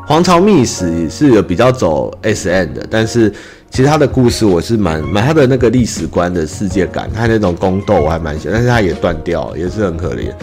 [0.08, 3.30] 皇朝秘史》是有比较走 S N 的，但是
[3.69, 10.34] 其实他的故事我是蛮蛮他的那个历史观的世界感，他那种宫斗我还蛮喜欢，但是他也断掉，也是很可怜。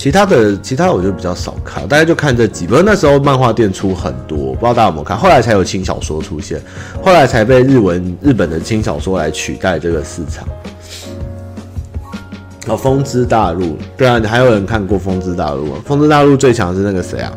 [0.00, 2.82] 其他的其他我就比较少看，大家就看这几本。
[2.82, 5.14] 那时候漫画店出很多，不知道大家有没有看。
[5.14, 6.58] 后来才有轻小说出现，
[7.02, 10.48] 后来才被日文日本的轻小说来取代这个市场。
[12.66, 15.74] 哦，风之大陆，对啊，你还有人看过风之大陆吗？
[15.84, 17.30] 风之大陆最强是那个谁啊？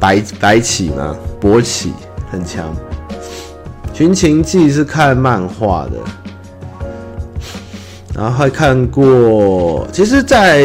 [0.00, 1.14] 白白起吗？
[1.38, 1.92] 博起
[2.30, 2.74] 很强。
[3.92, 6.88] 寻秦记是看漫画的，
[8.14, 9.86] 然后还看过。
[9.92, 10.64] 其实，在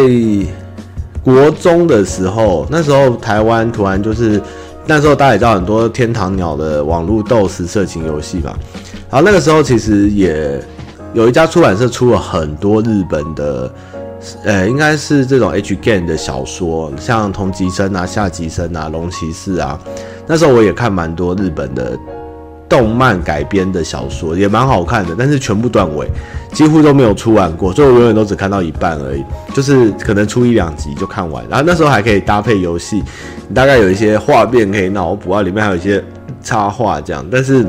[1.23, 4.41] 国中的时候，那时候台湾突然就是
[4.85, 8.53] 那时候大家也知道很多天堂鸟的网络斗士色情游戏嘛。
[9.09, 10.61] 然后那个时候其实也
[11.13, 13.73] 有一家出版社出了很多日本的。
[14.45, 19.77] 呃、应该是这种 H game 的小说，像同级生啊、下级生啊、龙骑士啊。
[20.25, 21.99] 那时候我也看蛮多日本的
[22.67, 26.07] 动漫改编的小说，也蛮好看的，但是全部断尾，
[26.51, 29.23] 几乎都没有出完过，所以我永远都只看到一半而已，
[29.53, 31.43] 就是可能出一两集就看完。
[31.49, 33.03] 然后那时候还可以搭配游戏，
[33.53, 36.03] 大概有一些画面可以脑补啊，里面还有一些
[36.41, 37.65] 插画这样，但是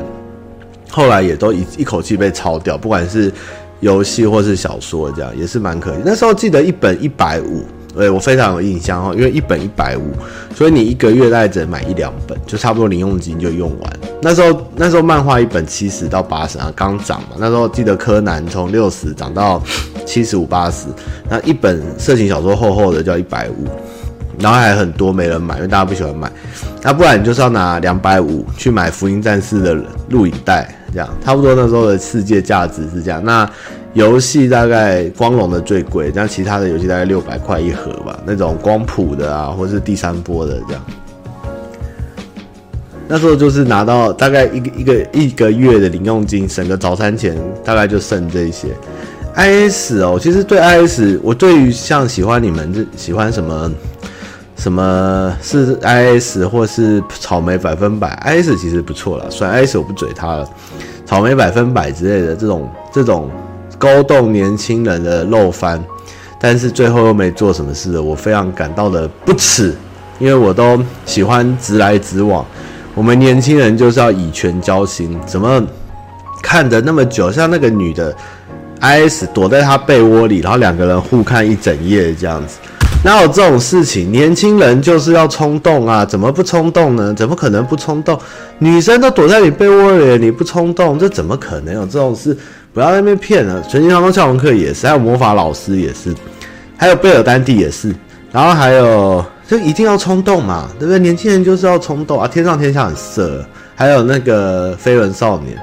[0.89, 3.31] 后来也都一一口气被抄掉，不管是。
[3.81, 5.97] 游戏或是小说这样也是蛮可以。
[6.03, 7.63] 那时候记得一本一百五，
[7.95, 10.11] 对，我非常有印象哦，因为一本一百五，
[10.53, 13.93] 所以你一个月大概只能买一两本，就差不多零用金就用完。
[14.21, 17.29] 那时候那时候漫画一本七十到八十啊，刚涨嘛。
[17.37, 19.63] 那时候记得柯南从六十涨到
[20.05, 20.87] 七十五八十，
[21.29, 23.65] 那一本色情小说厚厚的叫一百五，
[24.39, 26.31] 然后还很多没人买，因为大家不喜欢买。
[26.81, 29.73] 那不然你就是要拿两百五去买福音战士的
[30.09, 30.69] 录影带。
[30.93, 33.21] 这样差不多那时候的世界价值是这样。
[33.21, 33.45] 那
[33.95, 38.19] 游戏大概光荣的最贵，那其他的游戏大概六百块一盒吧。
[38.25, 40.85] 那种光谱的啊，或是第三波的这样。
[43.07, 48.67] 那时候就是拿到大概一个一个一个月的零用金，省个早餐钱，大概就剩这些。
[49.35, 53.71] IS 哦，其实对 IS，我对于像喜欢你们这喜欢什么？
[54.57, 60.49] 什么是 IS 或是草莓百分百？IS 其实不错了，虽然 IS 我不嘴他了。
[61.05, 63.29] 草莓百分百之类的这种这种
[63.85, 65.79] 勾动年轻人的肉番，
[66.39, 69.75] 但是最后又没做什么事，我非常感到的不耻，
[70.17, 72.43] 因为我都喜欢直来直往。
[72.95, 75.63] 我们年轻人就是要以权交心，怎么
[76.41, 77.31] 看着那么久？
[77.31, 78.11] 像那个女的
[78.81, 82.57] IS 躲在她被窝里，然后两个人互看一整夜这样子。
[83.03, 84.11] 哪有这种事情？
[84.11, 86.03] 年轻人就是要冲动啊！
[86.03, 87.13] 怎么不冲动呢？
[87.13, 88.19] 怎么可能不冲动？
[88.57, 92.35] 女生都躲在你被窝里，你不冲动，这怎么可能有这种事？
[92.75, 93.63] 不要在那边骗了。
[93.69, 96.13] 纯情航空俏龙客也是，还有魔法老师也是，
[96.77, 97.95] 还有贝尔丹蒂也是，
[98.33, 100.99] 然后还有就一定要冲动嘛，对不对？
[100.99, 102.27] 年轻人就是要冲动啊！
[102.27, 105.57] 天上天下很色，还有那个飞轮少年，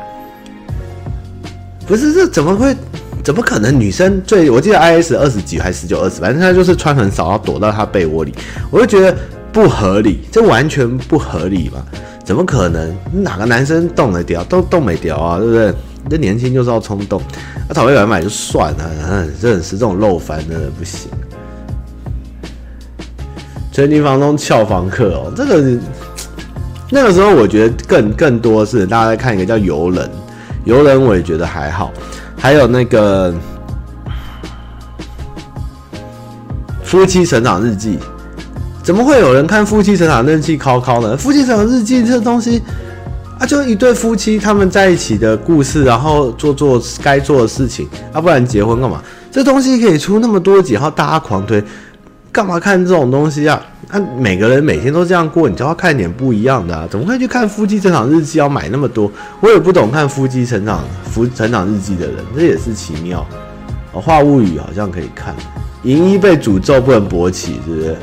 [1.87, 2.75] 不是这怎么会？
[3.22, 3.79] 怎么可能？
[3.79, 8.35] 女生最我记得 I S 二十几还十九二十，反正她就是穿很少，然后躲到她被窝里。
[8.70, 9.16] 我就觉得
[9.53, 11.85] 不合理，这完全不合理嘛？
[12.25, 12.92] 怎么可能？
[13.12, 15.75] 哪个男生动得掉，都动没掉啊，对不对？
[16.11, 17.21] 这年轻就是要冲动，
[17.69, 21.11] 那讨厌买买就算了，嗯，真的是这种漏翻真的不行。
[23.71, 25.79] 全体房东俏房客哦，这个
[26.91, 30.11] 那个时候我觉得更更多是大家在看一个叫游人，
[30.65, 31.91] 游人我也觉得还好，
[32.37, 33.33] 还有那个
[36.83, 37.99] 夫妻成长日记。
[38.83, 41.17] 怎么会有人看夫妻成长日记考考呢？
[41.17, 42.61] 夫妻成长日记这东西
[43.43, 49.03] 啊，就一对夫妻他们在一起的故事，然后做做该做的事情啊，不然结婚干嘛？
[49.33, 51.61] 这东西可以出那么多集，然后大家狂推，
[52.31, 53.61] 干嘛看这种东西啊？
[53.89, 56.87] 啊，每个人每天都这样过，你就要看点不一样的啊？
[56.89, 59.11] 怎么会去看夫妻成长日记要买那么多？
[59.41, 63.27] 我也不懂看夫妻成长夫成长日记的人，这也是奇妙。
[63.91, 65.35] 哦，画物语好像可以看，
[65.83, 67.97] 银衣被诅咒不能勃起，是不是？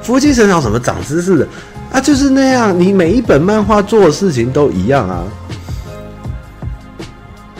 [0.00, 1.46] 夫妻成长什么长知识的
[1.92, 2.00] 啊？
[2.00, 5.24] 就是那样，你每一本漫画做的事情都一样啊？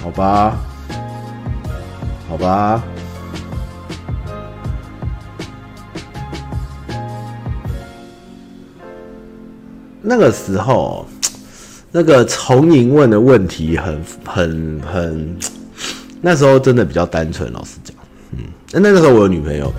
[0.00, 0.56] 好吧，
[2.28, 2.82] 好吧。
[10.00, 11.06] 那个时候，
[11.92, 15.36] 那个重银问的问题很很很，
[16.22, 17.52] 那时候真的比较单纯。
[17.52, 17.94] 老实讲，
[18.32, 18.38] 嗯，
[18.72, 19.70] 那那个时候我有女朋友。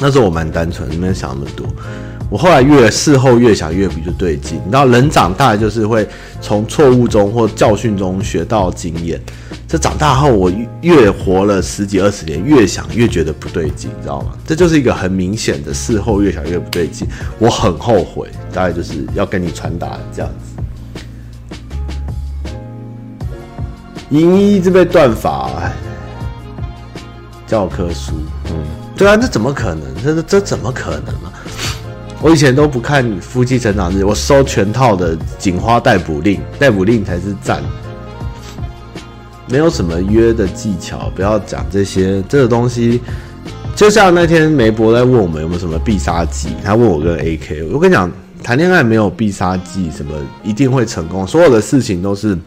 [0.00, 1.66] 那时候我蛮单纯，没有想那么多。
[2.34, 4.56] 我后来越事后越想越不对劲。
[4.64, 6.04] 你知道，人长大就是会
[6.40, 9.20] 从错误中或教训中学到经验。
[9.68, 14.32] 这长大后，我越活了十几二十年，越想越觉得不对劲，你知道吗？
[14.44, 17.06] 这就是一个很明显的事后越想越不对劲。
[17.38, 20.56] 我很后悔，大概就是要跟你传达这样子。
[24.10, 25.70] 银一一直被断法，
[27.46, 28.14] 教科书，
[28.46, 28.54] 嗯。
[28.96, 29.84] 对啊，这怎么可能？
[30.02, 31.30] 这这怎么可能、啊？
[32.22, 37.62] 我以前都不看夫妻成长日，我收全套的《警花逮捕令》，逮捕令才是赞。
[39.46, 42.24] 没有什么约的技巧，不要讲这些。
[42.26, 43.02] 这个东西，
[43.76, 48.10] 就像那天梅博在问我们有没有什么必杀技，他问我跟 AK，我跟你讲，
[48.42, 51.26] 谈恋爱没有必杀技，什么一定会成功。
[51.26, 52.38] 所有的事情都是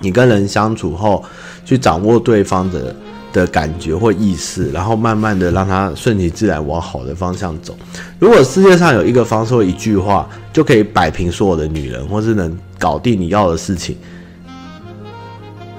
[0.00, 1.24] 你跟人相处后
[1.64, 2.92] 去掌握对方的。
[3.32, 7.76] 的感觉或意识，然后慢慢的让他顺其自然往好的方向走。
[8.18, 13.96] 如果世界上有一个方说一句话就可以摆平所有的女人，或是能搞定你要的事情。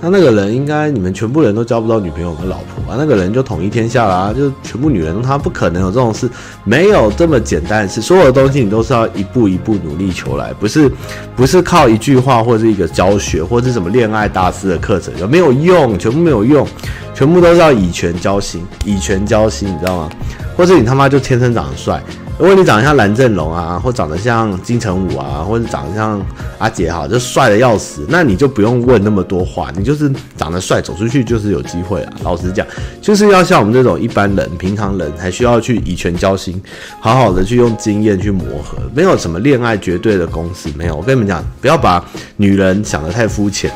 [0.04, 2.96] 那那个人应该你们全部人都交不到女朋友和老婆吧？
[2.98, 6.30] 那个人就统一天下啦、啊，就全部女人，他不可能有这种事，
[6.66, 8.02] 没有这么简单的事。
[8.02, 10.92] 所有的东西你都是要一步一步努力求来，不是
[11.38, 15.98] 不是靠一句话或者是一个教学或者是什么恋爱大师的课程，有没有用？
[15.98, 16.68] 全部没有用，
[17.16, 20.10] 全部都是要以权交心，以权交心，你知道吗？
[20.58, 22.04] 或者你他妈就天生长得帅。
[22.40, 26.20] 如果你长得像蓝正龙啊，或长得像金城武啊，或者长得像
[26.58, 32.14] 阿杰哈，就帅得要死，那你就不用问那么多话，你就是长得帅，走出去就是有机会啊。
[32.24, 32.66] 老实讲，
[33.00, 36.62] 就是要像我们这种一般人、平常人，还需要去以权交心，
[37.00, 40.96] 好好的去用经验去磨合，没有什么恋爱绝对的公式，没有。
[40.96, 42.04] 我跟你们讲，不要把
[42.36, 43.72] 女人想得太肤浅。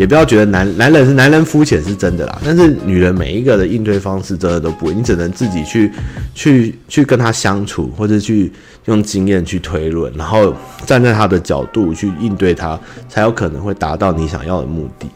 [0.00, 5.92] 也不要觉得男男人是男人肤浅是真的啦，但是女人每一个的应对方式真的都不会，你只能自己去
[6.34, 8.50] 去去跟他相处，或者去
[8.86, 15.06] 用经验去推论，然后站在他的角度去应对他，才有可能会达到你想要的目的。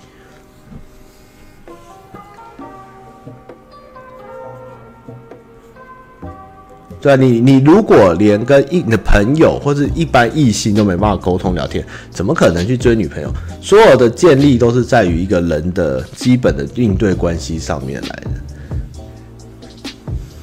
[7.04, 13.30] 对啊，你你如果连跟一你的朋友或者一般异性都没办法沟通聊天，怎么可能去追女朋友？
[13.60, 18.30] 所有的建立都是在于一个人的基本的应对关系上面来的。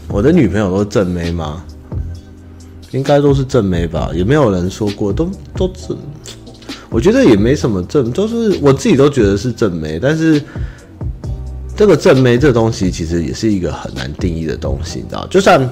[0.07, 1.63] 我的女朋友都是正妹吗？
[2.91, 4.11] 应该都是正妹吧？
[4.13, 5.97] 也没有人说过，都都是。
[6.91, 10.39] 我觉得也没什么正，都是我自己都觉得是正妹，但是
[11.75, 15.25] 这个正妹这东西其实也是一个很难定义的东西，你知道？
[15.25, 15.67] 就算。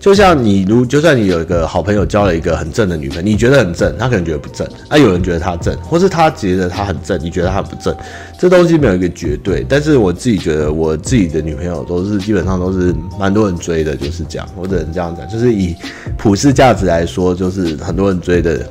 [0.00, 4.96] 就像你如，就算你有一个好朋友交了一个很正的女朋友，你觉得很正，他可能觉得不正啊。
[4.96, 7.94] 有人觉得他正，或是他觉得他很正，你觉得他很不正，
[8.38, 9.62] 这东西没有一个绝对。
[9.68, 14.48] 但是我自己觉得，我自己的女朋友都是基本上都是蛮多人追的，就是这样。
[14.56, 15.76] 我只能这样讲，就是以
[16.16, 18.66] 普世价值来说，就是很多人追的，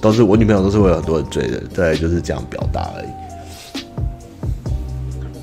[0.00, 3.82] 都是我女朋友都是会有很多人追的，对，就是这样表达而已。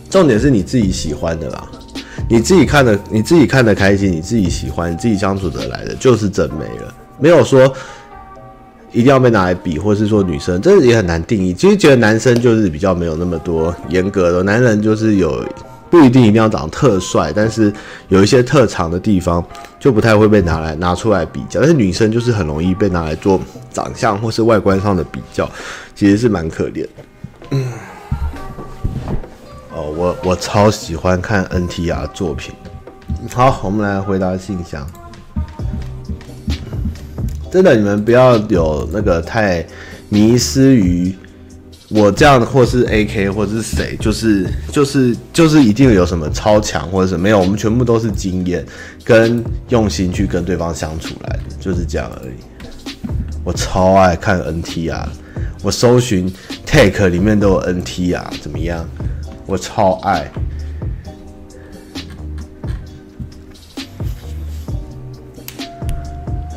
[0.09, 1.69] 重点是你自己喜欢的啦。
[2.31, 6.93] 你自己看的，你自己看的开心，你自己喜欢，你自己相处得来的，就是正妹了。
[7.19, 7.61] 没有说
[8.93, 11.53] 一定要被拿来比，或是说女生，这也很难定义。
[11.53, 15.45] 其实觉得男生就是比较没有那么多严格的，男人就是有
[15.89, 17.71] 不一定一定要长得特帅，但是
[18.07, 19.43] 有一些特长的地方
[19.77, 21.59] 就不太会被拿来拿出来比较。
[21.59, 23.37] 但是女生就是很容易被拿来做
[23.73, 25.49] 长相或是外观上的比较，
[25.93, 26.87] 其实是蛮可怜。
[27.49, 27.65] 嗯，
[30.01, 32.51] 我我超喜欢看 NTR 作品。
[33.31, 34.83] 好，我们来回答信箱。
[37.51, 39.63] 真的，你们不要有那个太
[40.09, 41.15] 迷失于
[41.89, 48.65] 我这样，或是 AK，或是谁，就是就是就是一定有什么超强，或者是没有，我们全部都是经验
[49.03, 52.33] 跟用心去跟对方相处来的，就是这样而已。
[53.43, 55.05] 我超爱看 NTR，
[55.61, 56.33] 我搜寻
[56.65, 58.83] Take 里面都有 NTR，怎么样？
[59.51, 60.31] 我超爱。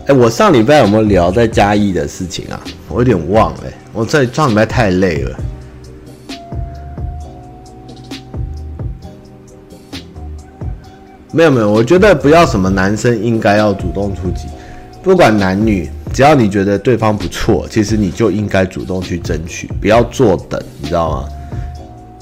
[0.06, 2.60] 哎、我上礼拜有没有聊在嘉义的事情啊？
[2.88, 5.36] 我有点忘了、我在上礼拜太累了。
[11.32, 14.46] 没有没有，我觉得不要什么男生应该要主动出击，
[15.02, 21.28] 不管男女，只要你觉得对方不错，其实你就应该主动去争取，不要坐等，你知道吗？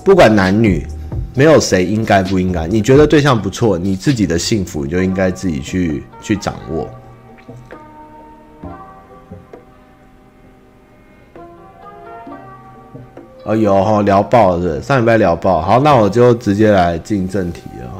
[0.04, 0.86] 不管男女，
[1.34, 2.66] 没有谁应该不应该。
[2.66, 6.88] 你觉得对象不错，你自己的幸福你就应该自己去去掌握。
[13.44, 17.90] 哦，有哈聊爆了是，上礼拜聊爆，好，那我就直接来进正题了。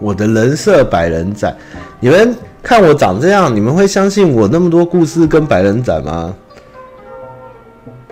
[0.00, 1.56] 我的人设百人斩，
[1.98, 2.32] 你们
[2.62, 6.32] 看我长这样，你们会相信我那么多故事跟百人斩吗？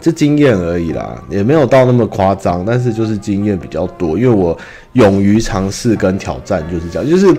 [0.07, 4.57] 就经验而已啦，也没有到那么夸张，但是就是经验比较多，因为我
[4.93, 7.37] 勇于尝试跟挑战，就是这样，就是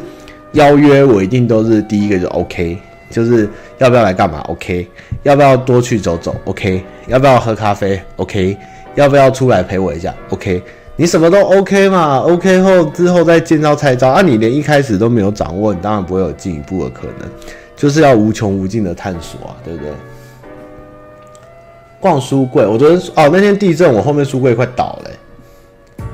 [0.51, 2.77] 邀约我一定都是第一个就 OK。
[3.09, 4.85] 就是要不要来干嘛？OK，
[5.23, 8.57] 要不要多去走走？OK，要不要喝咖啡？OK，
[8.95, 10.61] 要不要出来陪我一下？OK，
[10.97, 14.21] 你什么都 OK 嘛？OK 后之后再见招拆招啊！
[14.21, 17.29] 你连一开始都没有掌握，你当然不会有进一步的可能，
[17.77, 19.89] 就是要无穷无尽的探索啊，对不对？
[21.99, 26.05] 逛书柜，我昨天哦那天地震，我后面书柜快倒了。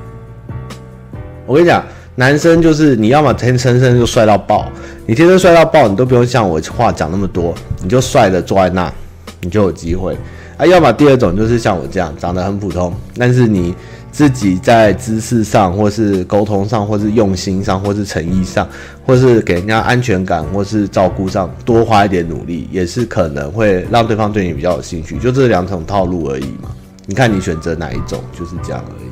[1.45, 1.83] 我跟你讲。
[2.15, 4.67] 男生就是你要么天生生就帅到爆，
[5.07, 8.93] 你天生帅到爆，你都不用像我话讲那么多，你就帅的坐在那，
[9.41, 10.15] 你就有机会
[10.55, 10.63] 啊。
[10.63, 13.73] 要么第二种就是像我这样长得很普通，但是你
[14.13, 18.65] 自己在知识上，或是沟通上，或是用心上，或是诚意上，
[19.03, 25.17] 或是给人家安全感，或是照顾上多花一点努力，也是可能会让对方对你比较有兴趣。
[25.17, 26.69] 就这两种套路而已嘛，
[27.07, 29.09] 你看你选择哪一种，就是这样而已。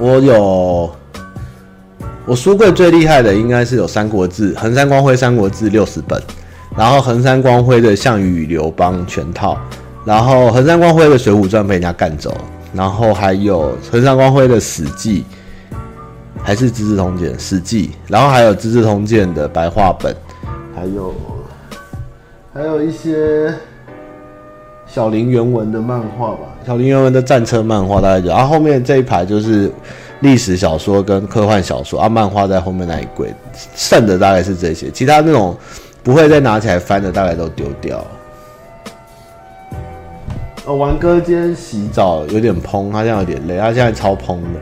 [0.00, 0.90] 我有，
[2.24, 6.18] 我书柜最厉害的应该是有《三国志》，横山光辉《三国志》六十本，
[6.74, 9.58] 然后横山光辉的《项羽与刘邦》全套，
[10.04, 12.36] 然后横山光辉的《水浒传》被人家干走，
[12.72, 15.24] 然后还有横山光辉的《史记》，
[16.42, 20.14] 还是《资治通鉴》《史记》，然后还有《资治通鉴》的白话本，
[20.74, 21.14] 还有
[22.52, 23.52] 还有一些。
[24.92, 29.70] 小林原文的漫画吧，小林原文的战车漫画大概就，然后后面这一排就是
[30.18, 33.32] 历史小说跟科幻小说啊，漫画在后面那一柜，
[33.76, 35.56] 剩的大概是这些，其他那种
[36.02, 38.06] 不会再拿起来翻的大概都丢掉了。
[40.70, 44.60] 哦，玩哥今天洗澡有点膨，他现在有点累，他现在超膨的。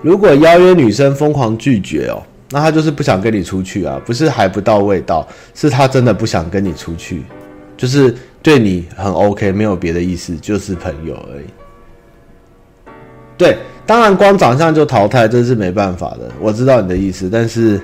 [0.00, 2.22] 如果邀约女生疯狂拒绝哦。
[2.50, 7.24] 那他就是不想跟你出去啊，不是还不到味道，是他真的不想跟你出去，
[7.76, 11.44] 就是对你很 OK，没有别的意思，就是朋友而已。
[13.36, 16.30] 对，当然光长相就淘汰，这是没办法的。
[16.40, 17.80] 我知道你的意思，但是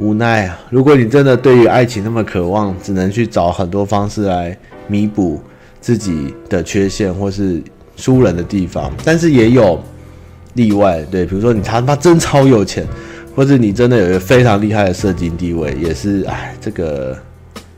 [0.00, 0.58] 无奈啊。
[0.70, 4.56] 如果你真的对于爱情那么渴望，只能去找很多方式来
[4.88, 5.40] 弥补
[5.80, 7.62] 自己的缺陷或是
[7.96, 9.80] 输人的地方，但是也有
[10.54, 12.86] 例外，对，比如说你他妈真超有钱。
[13.32, 17.16] 或者你真的有一个非常厉害的社经地位，也是哎，这个，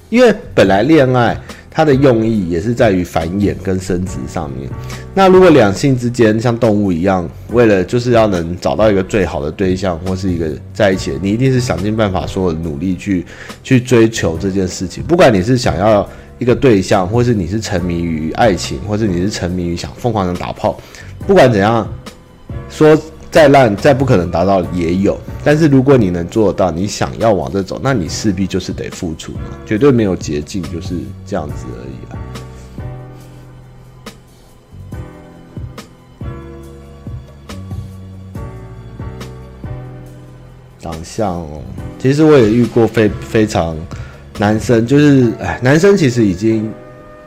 [0.08, 1.38] 因为本来恋爱
[1.72, 4.68] 它的用意也是在于繁衍跟生殖上面。
[5.14, 13.24] 那如果两性之间像动物一样，为了就是要能找到一个最好的对象或是一个在一起，你一定是想尽办法，所有的努力去
[13.64, 15.02] 去追求这件事情。
[15.04, 16.08] 不管你是想要
[16.38, 20.78] 一个对象，或是你是沉迷于爱情，或是你是沉迷于想疯狂的打炮，
[21.26, 21.86] 不管怎样
[22.68, 22.96] 说。
[23.32, 32.18] 再烂再不可能达到也有，但是如果你能做到，你想要往这走，那你势必就是得付出嘛，绝对没有捷径，就是这样子而已啊。
[40.78, 41.62] 长相哦，
[41.98, 43.74] 其实我也遇过非非常
[44.38, 46.70] 男生就是，哎，男生其实已经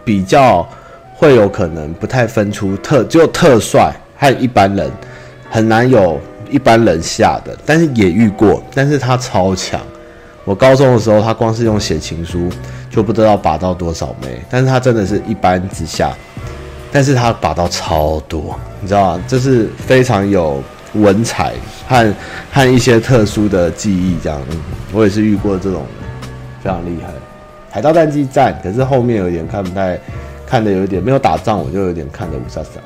[0.04, 0.70] 比较
[1.16, 4.92] 会有可能不太分出特，只有特帅和一般人，
[5.56, 9.80] 很难有一般人下的，但是也遇过，但是他超强。
[10.44, 12.50] 我高中的时候，他光是用写情书
[12.90, 16.12] 就不知道把到多少枚，但是他真的是一般之下，
[16.92, 19.24] 但是他把到超多，你知道吗？
[19.30, 20.62] 这是非常有
[20.96, 21.54] 文采
[21.88, 22.14] 和
[22.52, 24.42] 和一些特殊的记忆，这样，
[24.92, 25.86] 我也是遇过这种。
[26.62, 27.14] 非常厉害，
[27.72, 29.98] 海盗战记战，可是后面有点看不太，
[30.46, 32.82] 看的有点没有打仗，我就有点看的雾煞煞。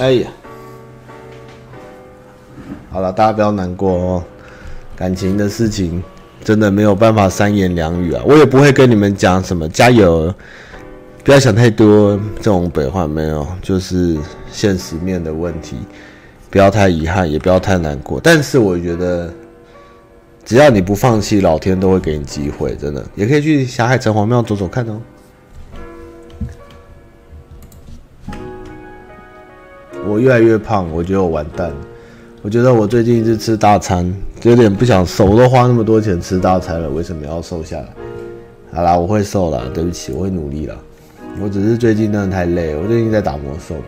[0.00, 0.30] 哎呀，
[2.90, 4.24] 好了，大家不要难过哦，
[4.96, 6.02] 感情的事情
[6.42, 10.34] 真的没有办法三言两语啊，我也不会跟你们讲什么加油，
[11.22, 14.16] 不要想太多这种北话，没有，就是
[14.50, 15.76] 现实面的问题。
[16.48, 18.18] 不要太遗憾，也不要太难过。
[18.20, 19.30] 但是我觉得，
[20.46, 22.74] 只要你不放弃，老天都会给你机会。
[22.74, 24.98] 真的，也可以去霞海城隍庙走走看哦。
[30.10, 31.70] 我越来越胖，我觉得我完蛋。
[32.42, 35.24] 我觉得我最近一直吃大餐，有点不想瘦。
[35.24, 37.86] 我都花那么多钱吃大餐了，为什么要瘦下来？
[38.72, 40.74] 好啦，我会瘦了，对不起，我会努力了。
[41.40, 43.84] 我只是最近真的太累，我最近在打魔兽嘛。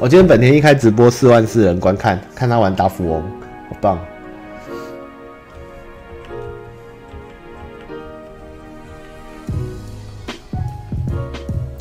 [0.00, 3.20] 我今天本田一开直播，四万四人观看，看他玩大富翁，
[3.68, 3.98] 好棒！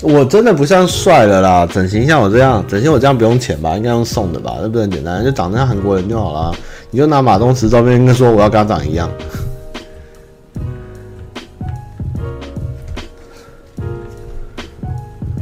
[0.02, 3.78] 我真的不像帅的啦，整形像我这样，整形我这样不用钱吧？
[3.78, 4.58] 应该用送的吧？
[4.60, 6.56] 那不是很简单，就长得像韩国人就好了。
[6.90, 9.10] 你就拿马东石照片，跟说我要跟他长一样。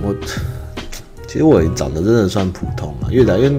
[0.03, 0.13] 我。
[1.25, 3.51] 其实我长得真的算普通了，越来越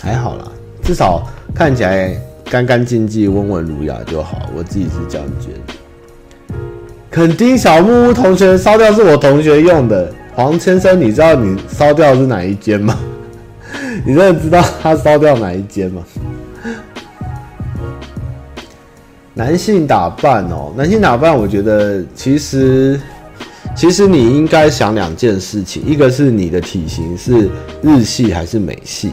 [0.00, 0.44] 还好啦，
[0.82, 1.22] 至少
[1.52, 4.38] 看起来干干净净、温文儒雅就好。
[4.56, 5.73] 我自己是这样觉得。
[7.14, 12.98] 肯定小木屋同学烧掉是我同学用的，黄先生，你知道你烧掉是哪一间吗？
[14.04, 16.02] 你真的知道他烧掉哪一间吗？
[19.32, 23.00] 男性打扮哦，男性打扮，我觉得其实。
[23.76, 27.48] 其实你应该想两件事情，一个是你的体型是
[27.80, 29.12] 日系还是美系。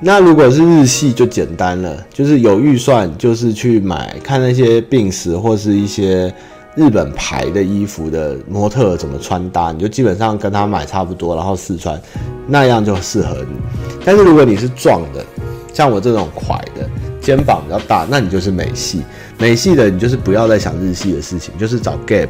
[0.00, 6.32] 那如果是日系就简单了，就是有预算就是去买看那些病史或是一些
[6.76, 12.00] 日本牌的衣服的模特怎么穿搭，你就基本上跟他买差不多，然后试穿，
[12.46, 13.56] 那样就适合你。
[14.04, 15.24] 但是如果你是壮的，
[15.72, 16.88] 像我这种块的，
[17.20, 19.02] 肩膀比较大，那你就是美系。
[19.38, 22.28] 美系的你就是不要再想日系的事情，就是找 Gap、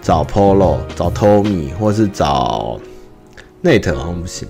[0.00, 2.80] 找 Polo、找 Tommy，或是找
[3.62, 4.48] Net 好像不行。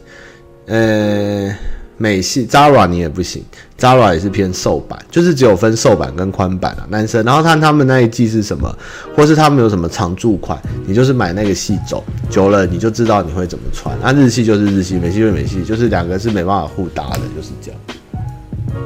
[0.67, 1.55] 呃，
[1.99, 3.45] 美系 Zara 你也不行
[3.79, 7.25] ，Zara 也是偏瘦版，就是只有分瘦版跟宽版啊，男生。
[7.25, 8.73] 然后看他们那一季是什么，
[9.17, 13.99] 或是他们有什么常驻款，你就是买那个系走，久了你就知道你会怎么穿。
[14.01, 17.81] 那、日系就是日系，美系就是美系，就是两个是没办法互搭的，就是这样。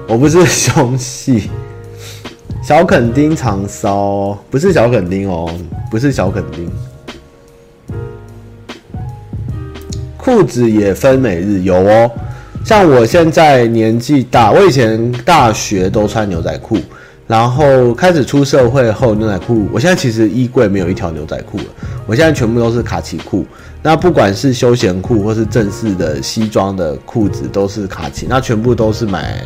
[0.08, 1.50] 我不是胸细。
[2.62, 5.52] 小垦丁长骚，不是小垦丁哦，
[5.90, 6.70] 不是小垦丁。
[10.16, 12.08] 裤子也分每日有哦，
[12.64, 16.78] 像我现在年纪大，我以前大学都穿牛仔裤，
[17.26, 21.64] 然后开始出社会后牛仔裤，我现在其实衣柜没有一条牛仔裤了，
[22.06, 23.44] 我现在全部都是卡其裤。
[23.82, 29.42] 那不管是休闲裤或是正式的西装的裤子，都是卡其，那全部都是买。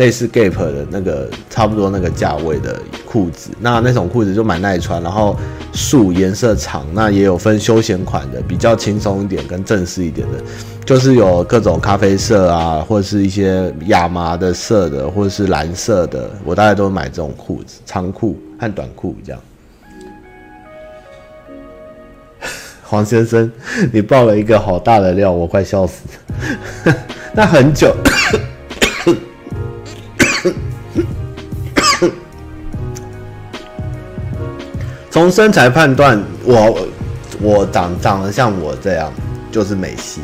[0.00, 5.36] 类似 Gap 的那个差不多那个价位的裤子，那那种裤子就蛮耐穿，然后
[5.74, 10.38] 素颜色长，那也有分休闲款的，比较轻松一点跟正式一点的，
[10.86, 19.40] 就是有各种咖啡色啊，或者是一些亚麻的色的，或者是蓝色的，我大概都买这种裤子，长裤和短裤这样。
[22.82, 23.52] 黄先生，
[23.92, 26.00] 你爆了一个好大的料，我快笑死
[26.86, 26.96] 了。
[27.36, 27.94] 那很久。
[35.10, 36.86] 从身材判断，我
[37.40, 39.12] 我长长得像我这样
[39.50, 40.20] 就是美系，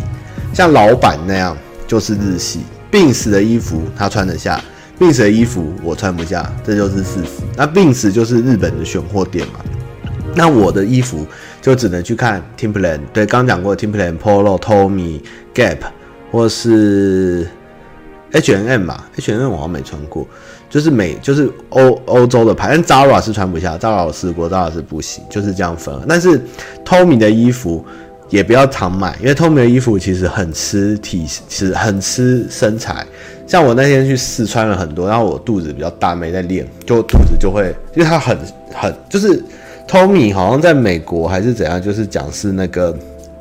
[0.55, 1.57] 像老板那样
[1.87, 2.61] 就是日系。
[2.89, 4.63] 病死的衣服他穿得下，
[4.99, 7.43] 病死的衣服我穿不下，这就是事实。
[7.57, 9.61] 那病死就是日本的选货店嘛，
[10.35, 11.27] 那我的衣服
[11.61, 15.21] 就只能去看 Timberland，对，刚讲过 Timberland、Polo、Tommy、
[15.53, 15.79] Gap
[16.31, 17.47] 或是
[18.33, 20.27] H&M 嘛，H&M 我好像没穿过。
[20.77, 25.99] 就是美，就是欧欧洲的牌，但 Zara 是穿不下，Zara 我试过，Zara 是不行，就是这样分。
[26.07, 26.39] 但是
[26.85, 27.83] Tommy 的衣服
[28.29, 33.07] 也不要常买，因为 Tommy 的衣服其实很吃体，其实很吃身材，
[33.47, 38.37] 像我那天去试穿了很多，然后我肚子比较大，没在练，就肚子就会，因为它很
[38.75, 39.43] 很就是
[39.89, 42.95] Tommy 好像在美国还是怎样，就是讲是那个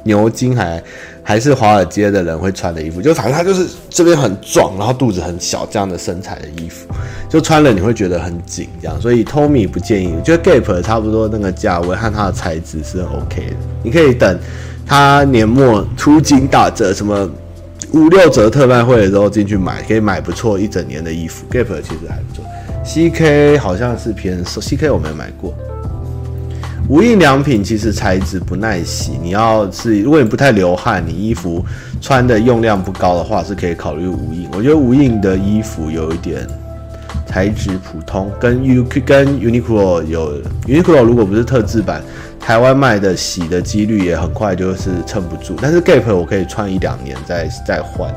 [0.04, 0.82] 牛津还
[1.28, 6.88] 还是华尔街的人会穿的衣服，就反正它就是这边很壮，然后肚子很小这样的身材的衣服，
[7.28, 14.40] 就穿了你会觉得很紧这样，所以 Tommy 不建议，我觉得 Gap 差不多那个价位和它的材质是 OK 的，你可以等
[14.86, 17.30] 它年末出金打折什么。
[17.92, 21.46] 五六折特卖会的时候进去买，可以买不错一整年的衣服。
[21.50, 22.44] Gap 其实还不错
[22.84, 25.54] ，CK 好像是偏瘦，CK 我没有买过。
[26.88, 31.66] 无印良品其实材质不耐洗，你要是如果你不太流汗，你衣服
[32.00, 34.48] 穿的用量不高的话，是可以考虑无印。
[34.54, 36.48] 我觉得无印的衣服有一点
[37.26, 42.02] 材质普通，跟 U 跟 Uniqlo 有 Uniqlo 如果不是特制版。
[42.40, 45.56] 台湾卖的洗的几率也很快，就是撑不住。
[45.60, 48.14] 但是 Gap 我可以穿一两年再再换。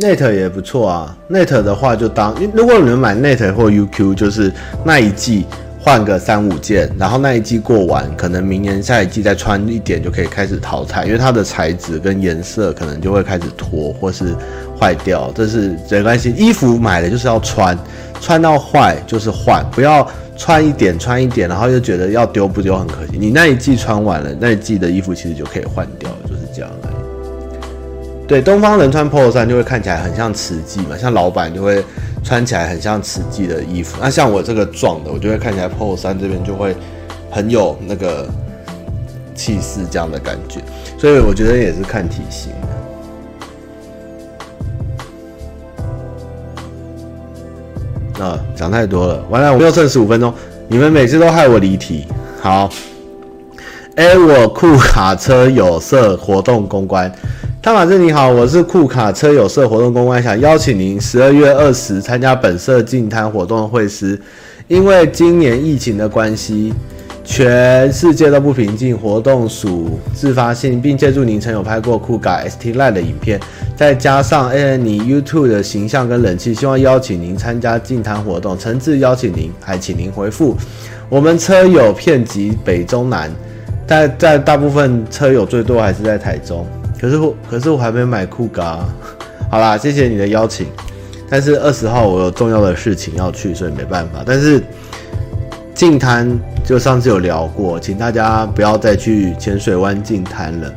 [0.00, 4.52] Net 也不错啊，Net 的话就当，如果你们买 Net 或 UQ，就是
[4.84, 5.46] 那一季。
[5.82, 14.36] 换个三五件，然后那一季过完，可能明年下一季再穿一点就可以开始淘汰，因为它的材质跟颜色可能就会开始脱或是
[14.78, 16.34] 坏掉，这是没关系。
[16.36, 17.78] 衣服买了就是要穿，
[18.20, 23.12] 穿到坏就是换，不要穿一点穿一点，然后又觉得要丢不丢很可惜。
[23.18, 26.70] 你那一季穿完了，那一季的衣服其实就可以换掉了，就是这样。
[28.30, 31.84] 对，东方人穿 Polo 衫就会看起来很像慈济嘛，像老板就会。
[32.22, 36.76] 穿起来很像慈济的衣服，那像我这个壮的，我就会看起来 Polo 衫这边就会
[37.30, 38.28] 很有那个
[39.34, 40.60] 气势这样的感觉，
[40.98, 42.52] 所以我觉得也是看体型。
[48.22, 50.30] 啊，讲太多了，完了，我们又剩十五分钟，
[50.68, 52.06] 你们每次都害我离题。
[52.42, 52.68] 好，
[53.96, 57.10] 哎、欸，我酷卡车有色活动公关。
[57.62, 64.18] 汤马斯你好，我是酷卡车友社活动公关，想邀请您十二月二十参加本社净摊活动的会师。
[64.66, 66.72] 因为今年疫情的关系，
[67.22, 73.38] 全世界都不平静，活动属自发性，并借助您曾有拍过酷卡 ST Line 的影片，
[73.76, 80.56] 再加上哎你 YouTube 的形象跟人气，希望邀请您参加净摊活动，诚挚邀请您，还请您回复。
[81.10, 83.30] 我们车友遍及北中南，
[83.86, 86.66] 但在大部分车友最多还是在台中。
[87.00, 88.78] 可是我，可是我还没买酷咖。
[89.50, 90.66] 好啦，谢谢你的邀请，
[91.28, 94.22] 但是二十号我有重要的事情要去，所以没办法。
[94.24, 94.62] 但是
[95.74, 100.72] 净滩就上次有聊过，请大家不要再去浅水湾净滩了，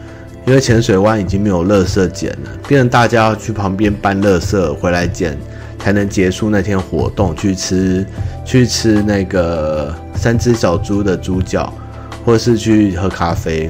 [0.47, 5.37] 因为浅水湾已经没有垃圾捡了，变成大家要去旁边搬垃圾回来捡，
[5.77, 8.03] 才能结束那天活动，去吃
[8.43, 11.71] 去吃那个三只小猪的猪脚，
[12.25, 13.69] 或是去喝咖啡，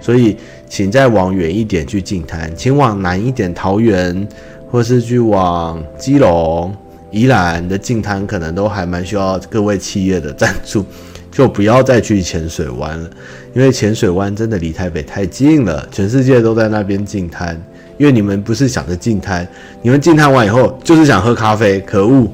[0.00, 0.38] 所以。
[0.72, 4.26] 请再往远一点去净滩，请往南一点桃园，
[4.70, 6.74] 或是去往基隆、
[7.10, 10.82] 宜兰的净滩，可能都还蛮需要各位企业的赞助，
[11.30, 13.10] 就不要再去浅水湾了，
[13.54, 17.54] 因为浅水湾真的离台北太近了，全世界都在那边净滩，
[17.98, 19.46] 因为你们不是想着净滩，
[19.82, 22.26] 你们净滩完以后就是想喝咖啡，可恶！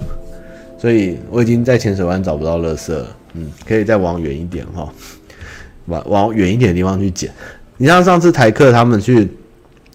[0.79, 4.89] 所以我已经在浅水湾找不到垃圾了，嗯，可以再往远一点哈，
[5.87, 7.33] 往往远一点的地方去捡。
[7.79, 9.29] 你像上次台客他们去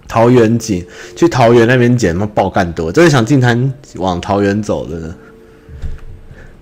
[0.08, 0.84] 桃园捡，
[1.16, 5.16] 去桃园那边捡，他妈爆干多，真的想进滩往桃园走的呢。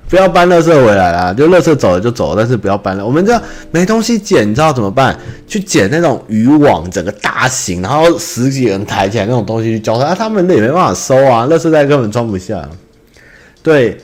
[0.10, 3.06] 不要搬垃圾回来啦，就垃圾走了就走了，但是不要搬了。
[3.06, 3.42] 我们这
[3.72, 5.18] 没东西捡，你知道怎么办？
[5.48, 12.68] 去捡那种渔网，整个大型，然后十几人抬起来那种东西去交他，他们那也没办法收啊，垃圾袋根本装不下。
[13.64, 13.98] 对，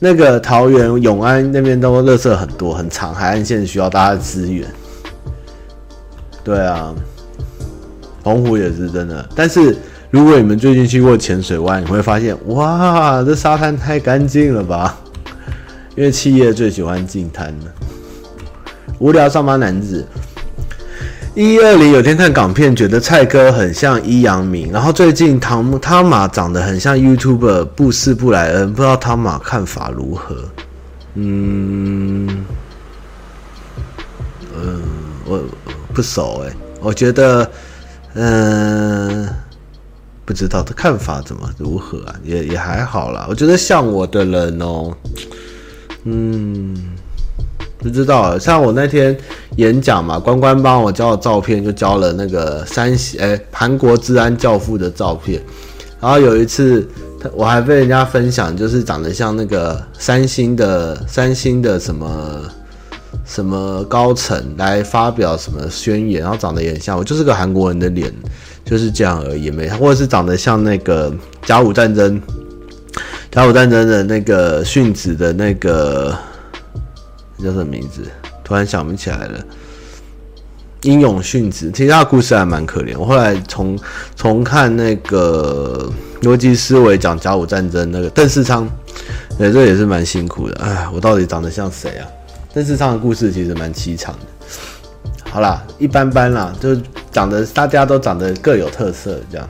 [0.00, 4.68] 那个桃园永安那边都垃圾很多，很长，海岸线需要大家的资源。
[6.44, 6.94] 对啊，
[8.22, 9.26] 澎湖也是真的。
[9.34, 9.76] 但是
[10.10, 14.94] 如果你们最近去过浅水湾，你会发现，哇，这沙滩太干净了吧？
[15.96, 17.72] 因为企业最喜欢净滩了。
[18.98, 20.06] 无聊上班男子，
[21.34, 30.36] 一二零有天看港片，觉得蔡哥很像伊阳明，然后最近汤汤马长得很像 YouTuber 布斯布莱恩，不知道汤马看法如何？
[31.14, 32.44] 嗯，
[34.54, 34.82] 嗯，
[35.24, 35.42] 我。
[35.94, 37.48] 不熟哎、我觉得，
[38.14, 39.28] 嗯、
[40.24, 42.14] 不知道他看法怎么如何啊？
[42.24, 43.26] 也也还好啦。
[43.28, 44.92] 我觉得像我的人哦、
[46.02, 46.76] 嗯，
[47.78, 48.36] 不知道。
[48.36, 49.16] 像我那天
[49.56, 55.40] 演讲嘛，关关帮我交了照片，就交了那个山西哎韩国治安教父的照片。
[56.00, 56.86] 然后有一次，
[57.32, 62.42] 我还被人家分享，就是长得像那个三星的三星的什么。
[63.24, 68.12] 什么高层来发表什么宣言，然后长得也很像我，就是个韩国人的脸，
[68.64, 71.12] 就是这样而已，没，或者是长得像那个
[71.42, 72.20] 甲午战争，
[73.30, 76.16] 甲午战争的那个殉职的那个
[77.38, 78.02] 叫什么名字？
[78.44, 79.40] 突然想不起来了。
[80.82, 82.94] 英勇殉职，其实他的故事还蛮可怜。
[82.98, 83.74] 我后来重
[84.14, 88.68] 重看那个逻辑思维讲甲午战争，那个邓世昌，
[89.38, 90.56] 对，这也是蛮辛苦的。
[90.62, 92.06] 哎，我到底长得像谁啊？
[92.54, 94.20] 邓世昌的故事其实蛮凄惨的。
[95.28, 96.76] 好啦，一般般啦，就
[97.10, 99.44] 长得大家都长得各有特色，这样。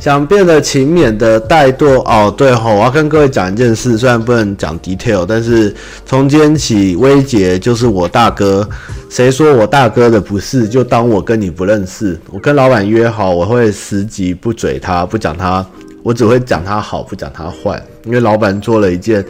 [0.00, 5.72] 想变得勤勉的怠惰哦，对吼，我要跟各位讲一件事，虽然不能讲 detail，但是
[6.04, 8.68] 从今天起，威杰就是我大哥。
[9.08, 12.18] 谁说我大哥的不是，就当我跟你不认识。
[12.30, 15.64] 我跟老板约好，我会十集不嘴他，不讲他，
[16.02, 17.80] 我只会讲他好，不讲他坏。
[18.06, 19.22] 因为老板做了一件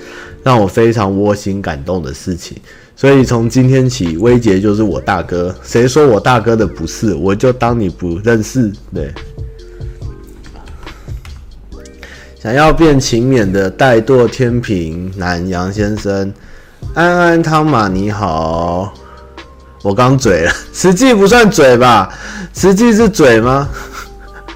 [0.43, 2.57] 让我非常窝心感动的事情，
[2.97, 5.55] 所以从今天起，威杰就是我大哥。
[5.63, 8.73] 谁说我大哥的不是，我就当你不认识。
[8.95, 9.13] 对。
[12.43, 16.33] 想要变勤勉的怠惰天平男杨先生，
[16.95, 18.95] 安安汤马你好，
[19.83, 22.11] 我刚嘴了，实际不算嘴吧？
[22.55, 23.69] 实际是嘴吗？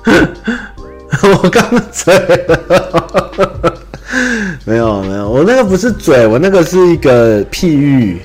[1.23, 1.63] 我刚
[1.93, 2.15] 嘴
[2.49, 3.75] 了，
[4.65, 8.21] 没有没有，我那个不是嘴，我那个是一个譬喻。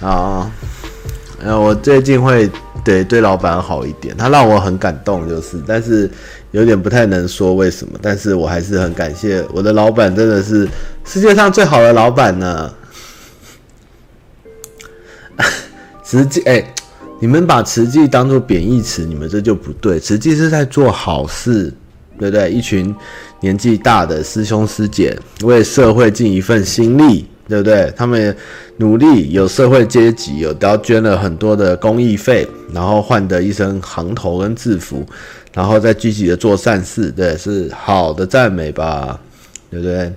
[0.00, 0.50] 啊，
[1.42, 2.50] 呃，我最近会
[2.84, 6.10] 对对老板好一点，他让我很感动，就是，但是。
[6.54, 10.68] 有点不太能说为什么，但是我还是很感谢我的老板，真的是
[11.04, 12.72] 世界上最好的老板呢。
[16.04, 16.64] 慈济，哎，
[17.18, 19.98] 你们把慈济当做贬义词，你们这就不对。
[19.98, 21.74] 慈济是在做好事，
[22.18, 22.50] 对不对？
[22.50, 22.94] 一群
[23.40, 27.92] 年纪大的师兄师姐为社会尽一份心力，对不对？
[27.96, 28.36] 他们
[28.78, 35.04] 努力，有社会阶级，有都捐了很多的公益费，然后换得一身行头跟制服。
[35.52, 39.20] 然后再积极的做善事，对，是好的赞美吧，
[39.70, 40.12] 对不对？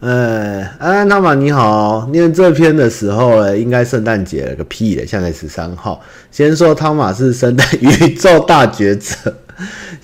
[0.00, 6.00] 哎，安安汤玛你好，念这篇的时候呢，应该圣诞节了个屁的，现在十三号。
[6.30, 9.34] 先说汤玛是圣诞宇宙大觉者，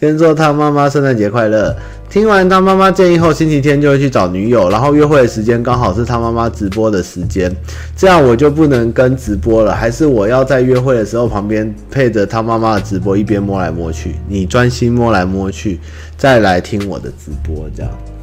[0.01, 1.73] 先说他妈妈圣诞节快乐。
[2.11, 7.55] 听完他妈妈建议后，星期天就会去找女友，然后约会的时间刚好是他妈妈直播的时间，
[7.97, 15.79] 这样我就不能跟直播了，还是我要在约会的时候旁边配着他妈妈的直播，一边摸来摸去，你专心摸来摸去，
[16.17, 18.14] 再来听我的直播，这样。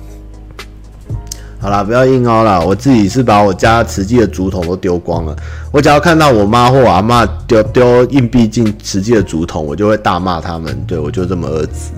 [1.62, 5.36] 好啦，不要硬凹啦，我自己是把我家瓷器的竹筒都丢光了，
[5.72, 11.92] 我只要看到我妈或我阿嬷丢丢硬币进瓷器的竹筒，我就会大骂他们，对，我就这么儿子。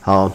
[0.00, 0.34] 好。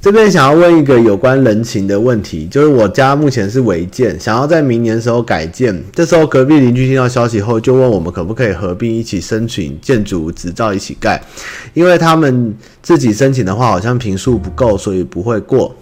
[0.00, 5.76] 这边想要问一个有关人情的问题，就是我家目前是违建，想要在明年时候改建。
[5.92, 11.20] 这时候隔壁邻居听到消息后，就问我们可不可以合并一起申请建筑执照一起盖，
[11.74, 15.74] 因为他们自己申请的话好像坪数不够，所以不会过。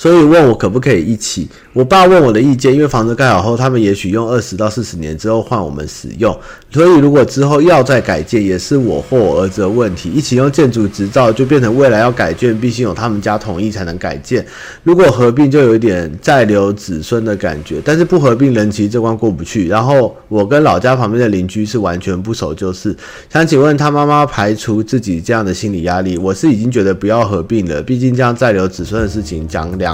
[0.00, 1.46] 所以问我可不可以一起？
[1.74, 6.34] 我爸问我的意见，因为房子盖好后，他们也许用二十到四十年之后换我们使用。
[6.70, 10.10] 所以如果之后要再改建，也是我或我儿子的问题。
[10.10, 14.42] 一起用建筑执照，就变成未来要改建，必须有他们家同意才能改建。
[14.84, 17.76] 如果合并，就有一点再留子孙的感觉。
[17.84, 19.68] 但是不合并，人其实这关过不去。
[19.68, 22.96] 然后我跟老家旁边的邻居是完全不熟，就是
[23.30, 26.16] 想请问他妈妈排除自己这样的心理压力。
[26.16, 29.89] 我是已经觉得不要合并了，毕竟这样再留子孙的事情讲两。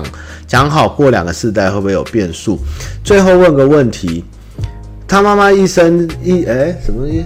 [0.47, 2.59] 讲好过两个世代会不会有变数？
[3.05, 4.24] 最后问个问题：
[5.07, 7.24] 他妈妈一生一哎、什么东西？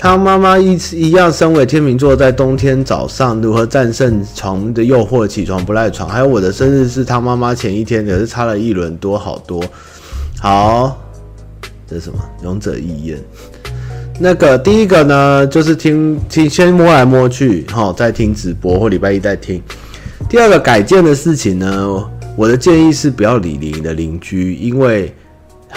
[0.00, 6.08] 他妈妈一一样身为天秤座，在冬天早上如何战胜床的诱惑，起床不赖床？
[6.08, 9.60] 还有我的生日是他妈妈前一天，可是差了一轮多好多。
[10.38, 10.96] 好，
[11.88, 12.18] 这是什么？
[12.44, 13.18] 勇者义彦。
[14.20, 19.60] 那个第一个呢，就是听听先摸来摸去，好，再听直播或礼拜一再听。
[20.28, 22.04] 第二个改建的事情呢，
[22.36, 25.14] 我的建议是不要理你的邻居，因为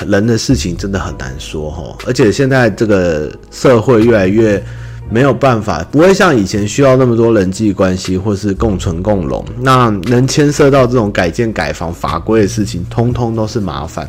[0.05, 1.95] 人的事情真的很难说齁。
[2.05, 4.61] 而且现在这个社会越来越
[5.09, 9.41] 没有办法，不会像以前需要那么多人际关系或是共存共荣。
[9.61, 14.05] 那能牵涉到这种改建改房法规的事情，通通都是麻烦。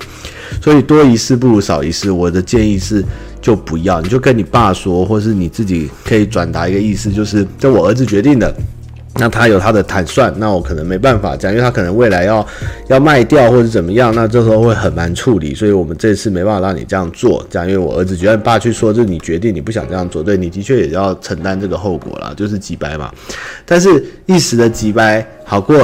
[0.61, 2.11] 所以多一事不如少一事。
[2.11, 3.05] 我的建议是，
[3.41, 8.53] 就不要，你就跟你爸说，或是你自己可以转达一个意思，就是这我儿子决定的。
[9.17, 12.47] 那他有他的盘算，那我可能没办法讲，因为他可能未来要
[12.89, 23.13] 要卖掉或者怎么样，那这时候会很难处理，所以我们这次没办法让你这样做，这样，因为我儿子觉得爸去说，就是你决定你不想这样做，对，你的确也要承担这个后果啦，就是机掰嘛。
[23.67, 25.77] 但是一时的机掰好过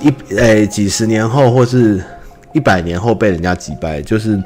[0.00, 2.02] 一诶、几十年后或是
[2.54, 4.42] 一百年后被人家机掰，就是。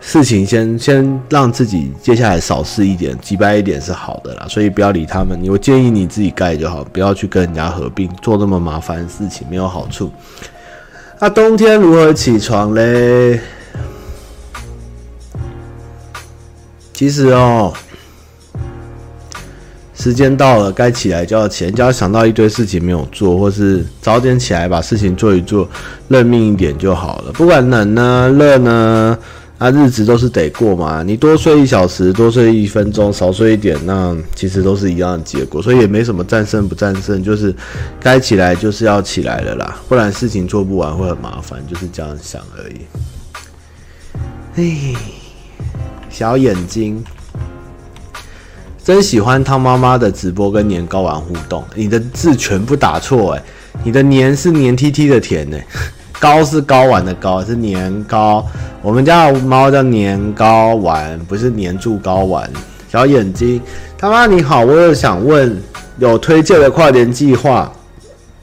[0.00, 5.38] 事情先先让自己接下来少事一点，机掰一点是好的啦，所以不要理他们。
[5.48, 10.10] 我建议你自己盖就好，不要去跟人家合并，做那么麻烦的事情没有好处。
[11.20, 13.40] 那、冬天如何起床嘞？
[16.94, 17.72] 其实哦，
[19.94, 25.68] 时间到了，该起来就要起来，只要想到一堆事情没有做，或是早点起来把事情做一做，
[26.06, 27.32] 认命一点就好了。
[27.32, 29.18] 不管冷呢，热呢。
[29.60, 37.52] 那、日子都是得过嘛，你多睡一小时，多睡一分钟，少睡一点，那其实都是一样的结果，所以也没什么战胜不战胜，就是
[37.98, 42.86] 该起来就是要起来了啦，不然事情做不完会很麻烦，就是这样想而已。
[44.54, 44.94] 嘿，
[46.08, 47.02] 小眼睛，
[48.84, 53.42] 真喜欢汤妈妈的直播跟年糕玩互动，你的字全部打错哎，
[53.82, 55.66] 你的年是黏 T T 的甜哎。
[56.20, 58.44] 糕是睾丸的睾，是年糕。
[58.82, 62.50] 我们家的猫叫年糕丸，不是年住睾丸。
[62.90, 63.60] 小眼睛，
[63.96, 65.56] 他妈你好，我有想问，
[65.98, 67.70] 有推荐的跨年计划，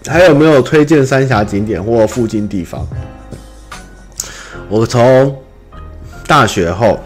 [0.07, 2.87] 还有没有推荐三峡景点或附近地方？
[4.69, 5.35] 我从
[6.27, 6.99] 大学后，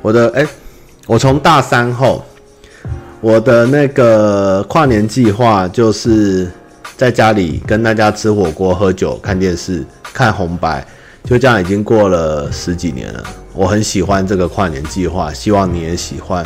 [0.00, 0.46] 我的哎、
[1.06, 2.24] 我从大三后，
[3.20, 6.50] 我的那个跨年计划就是。
[6.98, 10.84] 在家里跟大家吃火锅、喝酒、看电视、看红白，
[11.22, 13.22] 就这样已经过了十几年了。
[13.54, 16.44] 我很喜欢这个跨年计划，希望你也喜欢。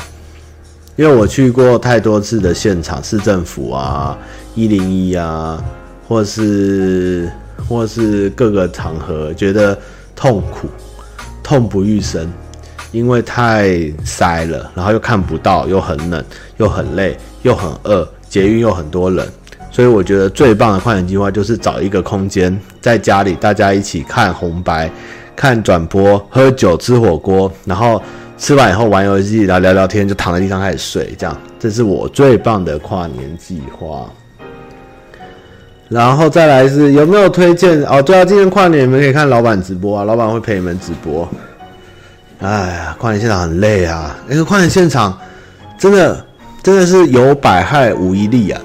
[0.95, 4.15] 因为我去过太多次的现场，市政府啊、
[4.55, 5.59] 一零一啊，
[6.07, 7.33] 或是
[7.67, 9.77] 或是各个场合，觉得
[10.15, 10.69] 痛苦、
[11.43, 12.31] 痛不欲生，
[12.91, 16.23] 因为太塞了，然后又看不到，又很冷，
[16.59, 19.27] 又很累，又很饿，捷运又很多人。
[19.73, 24.91] 所以我觉得最棒的跨年计划就是找一个空间，在家里大家一起看红白、
[25.35, 28.01] 看转播、喝酒、吃火锅，然后
[28.37, 34.05] 吃完以后玩游戏，然后聊聊天，就躺在地上开始睡，这样，这是我最棒的跨年计划。
[35.89, 37.83] 然后再来是有没有推荐？
[37.85, 41.27] 哦，对啊，今天跨年你们可以看老板直播啊，老板会陪你们直播。
[42.41, 45.19] 哎呀，跨年现场很累啊，那个跨年现场
[45.79, 46.23] 真的
[46.63, 48.61] 真的是有百害无一利啊。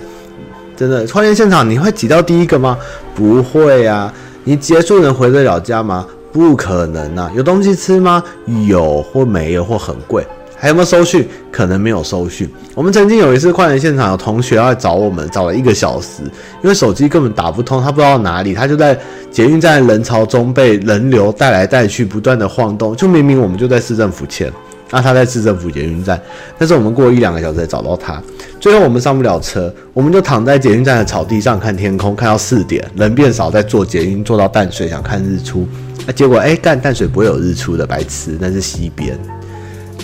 [0.78, 2.78] 真的，跨年现场你会挤到第一个吗？
[3.16, 4.14] 不会啊。
[4.44, 6.06] 你结束能回得了家吗？
[6.32, 7.30] 不可能啊。
[7.36, 8.24] 有东西吃吗？
[8.68, 10.26] 有或没有或很贵。
[10.56, 11.28] 还有没有收讯？
[11.52, 12.50] 可能没有收讯。
[12.74, 16.22] 我们曾经有一次跨年现场，有同学要找我们，找了一个小时，
[16.64, 18.98] 因为手机根本打不通，他不知道哪里，他就在
[19.32, 22.96] 捷运站人潮中被人流带来带去，不断的晃动。
[22.96, 24.52] 就明明我们就在市政府前。
[24.90, 26.20] 那、他在市政府捷运站，
[26.58, 28.22] 但是我们过一两个小时才找到他。
[28.60, 35.68] 最后我们上不了车，我们就躺在捷运站的草地上看天空，看到四点，人变少，在坐捷运坐到淡水想看日出。
[36.08, 39.18] 啊，结果哎，干、欸、淡水不会有日出的，白痴，那是西边。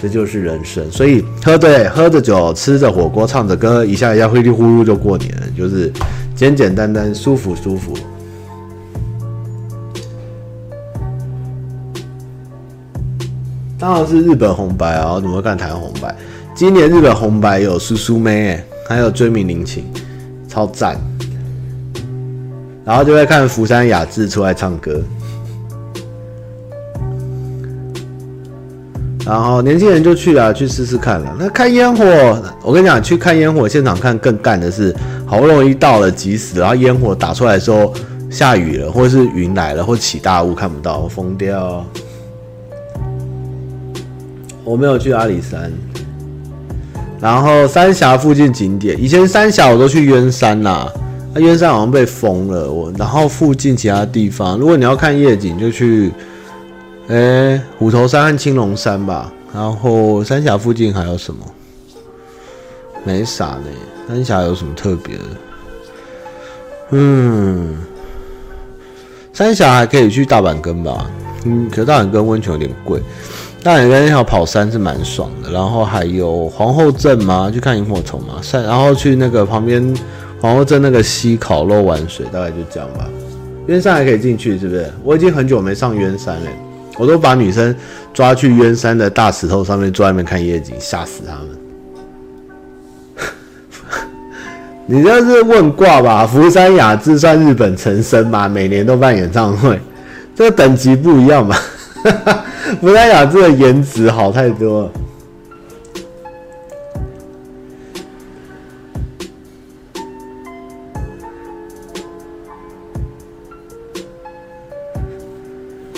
[0.01, 5.89] 这就是人生，所以喝对，喝着酒，吃着火锅，唱着歌，一下一下灰里呼噜就过年了，就是
[6.36, 7.93] 简简单单，舒服舒服。
[13.84, 15.11] 当然是日本红白啊！
[15.11, 16.15] 我怎么会看台湾红白？
[16.55, 19.81] 今年日本红白有苏苏妹，还有追名林檎，
[20.47, 20.95] 超赞。
[22.86, 25.01] 然后就会看福山雅治出来唱歌。
[29.25, 31.36] 然后年轻人就去啊，去试试看了。
[31.38, 32.05] 那看烟火，
[32.63, 37.93] 我跟你讲，去看烟火现场看更干的是，好不容易到了即时，然后烟火打出来的时候
[38.29, 41.86] 下雨了，或是云来了，或起大雾看不到，疯掉。
[44.64, 45.72] 我没有去阿里山，
[47.20, 50.91] 然后三峡附近景点，以前三峡我都去鸢山啦，
[51.34, 52.72] 那鸢山好像被封了。
[52.72, 56.11] 我然后附近其他地方，如果你要看夜景，就去，
[57.07, 59.32] 诶虎头山和青龙山吧。
[59.53, 61.45] 然后三峡附近还有什么？
[63.03, 63.66] 没啥呢。
[64.07, 65.24] 三峡有什么特别的？
[66.91, 67.76] 嗯，
[69.34, 71.09] 三峡还可以去大板根吧。
[71.45, 73.01] 嗯，可是大板根温泉有点贵。
[73.64, 79.82] 大板根那条跑山是蛮爽的，然后还有皇后镇嘛，去看萤火虫嘛，然后去那个旁边
[80.41, 83.07] 皇后镇那个溪烤肉玩水，大概就这样吧。
[83.66, 84.91] 鸢山还可以进去，是不是？
[85.01, 86.51] 我已经很久没上鸢山了，
[86.97, 87.74] 我都把女生
[88.14, 91.47] 抓去鸢山的大石头上面坐外面看夜景，吓死他们。
[94.86, 96.28] 你这是问卦吧？
[96.28, 98.49] 福山雅治算日本成生吗？
[98.49, 99.80] 每年都办演唱会，
[100.36, 101.55] 这个等级不一样嘛。
[102.82, 104.91] 福山雅致的颜值好太多。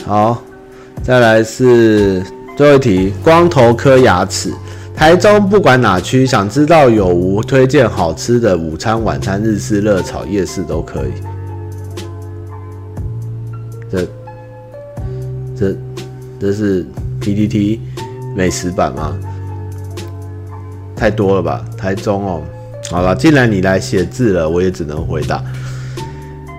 [0.06, 0.40] 好，
[1.02, 2.24] 再来是
[2.56, 4.54] 最后一题：光头磕牙齿。
[4.96, 11.35] 台中不管哪区，想知道有无推荐好吃的午餐、晚餐、日式热炒、夜市都可以。
[16.40, 16.86] 这是
[17.22, 17.80] PTT
[18.36, 19.18] 美食版吗？
[20.96, 21.64] 太多了吧？
[21.78, 22.42] 台中哦，
[22.90, 25.44] 好了，既然你来写字了，我也只能回答。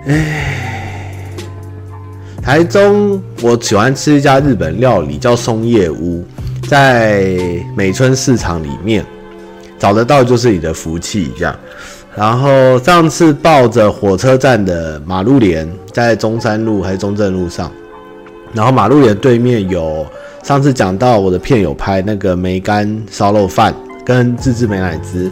[0.07, 1.33] 哎，
[2.43, 6.25] 台中我喜欢吃一家日本料理，叫松叶屋。
[6.69, 7.31] 在
[7.77, 9.05] 美村市场里面
[9.79, 11.57] 找得到就是你的福气，这样。
[12.15, 17.71] 然后上次抱着火车站的马路连，在中山路还是中正路上，
[18.57, 20.07] 然后马路连对面有
[20.43, 25.31] 上次讲到我的片有拍那个梅干烧肉饭跟自制美乃滋，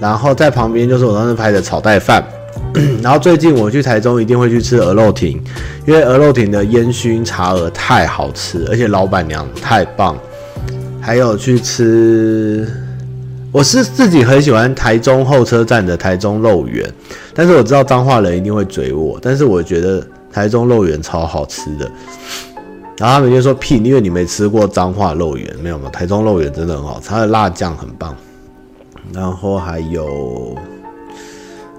[0.00, 2.22] 然后在旁边就是我当时拍的炒带饭。
[3.00, 5.40] 然后最近我去台中一定会去吃鹅肉亭，
[5.86, 10.16] 因为鹅肉亭的烟熏茶鹅太好吃，而且老板娘太棒。
[11.00, 12.66] 还有去吃，
[13.52, 16.90] 我是自己很喜欢台中后车站的台中肉圆，
[17.34, 21.88] 但是我知道彰化人一定会追我，但是我觉得台中肉圆超好吃的。
[22.96, 25.90] 然后他们就说屁，因为你没吃过彰化肉圆，没有吗？
[25.90, 28.14] 台中肉圆真的很好吃，它的辣酱很棒。
[29.12, 30.56] 然后还有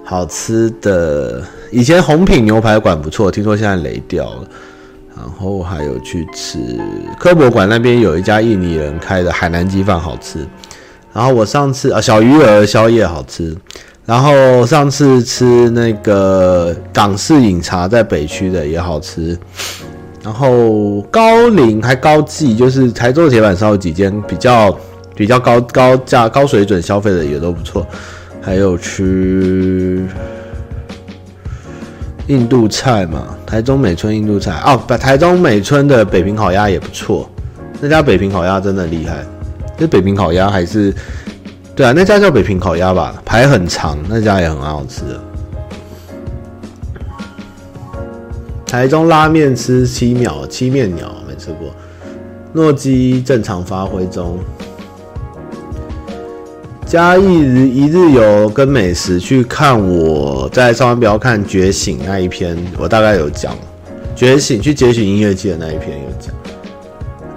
[0.04, 4.48] 好吃的，以前红品牛排馆不错，听说现在雷掉了。
[5.18, 6.60] 然后还有去吃
[7.18, 10.46] 科博馆那边有一家印尼人开的海南鸡饭好吃。
[11.14, 13.56] 然后我上次啊小鱼儿宵夜好吃。
[14.06, 19.36] 然后上次吃那个港式饮茶在北区的也好吃。
[20.26, 24.76] 然后高陵还高记就是台中的铁板烧有几间比较
[25.16, 27.86] 比较高高价高水准消费的也都不错。
[28.42, 30.04] 还有吃。
[32.28, 37.30] 印度菜嘛，台中美村印度菜哦，不，台中美村的北平烤鸭也不错，
[37.80, 39.24] 那家北平烤鸭真的厉害。
[39.78, 40.92] 这北平烤鸭还是，
[41.76, 45.24] 对啊，那家叫北平烤鸭吧，排很长，那家也很好吃的。
[48.66, 51.74] 台中拉面吃七秒七面鸟没吃过，
[52.52, 54.40] 诺基正常发挥中。
[56.86, 63.56] 嘉义日一日游跟美食去看，我在上班不要看觉醒那一篇，我大概有讲
[64.16, 66.34] 觉醒去觉醒音乐季的那一篇有讲。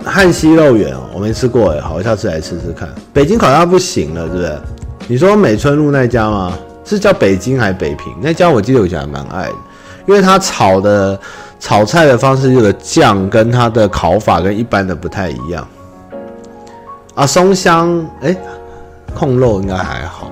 [0.05, 2.89] 汉西肉圆，我没吃过哎，好，下次来吃吃看。
[3.13, 4.57] 北京烤鸭不行了，对不对？
[5.07, 6.59] 你说美村路那家吗？
[6.85, 8.13] 是叫北京还是北平？
[8.21, 9.55] 那家我记得我以前还蛮爱的，
[10.09, 11.17] 因为它炒的
[11.61, 15.65] 炒菜的方式，有个酱跟它的烤法跟一般的不太一样。
[17.15, 18.37] 啊，松香哎。
[19.15, 20.31] 控肉应该还好，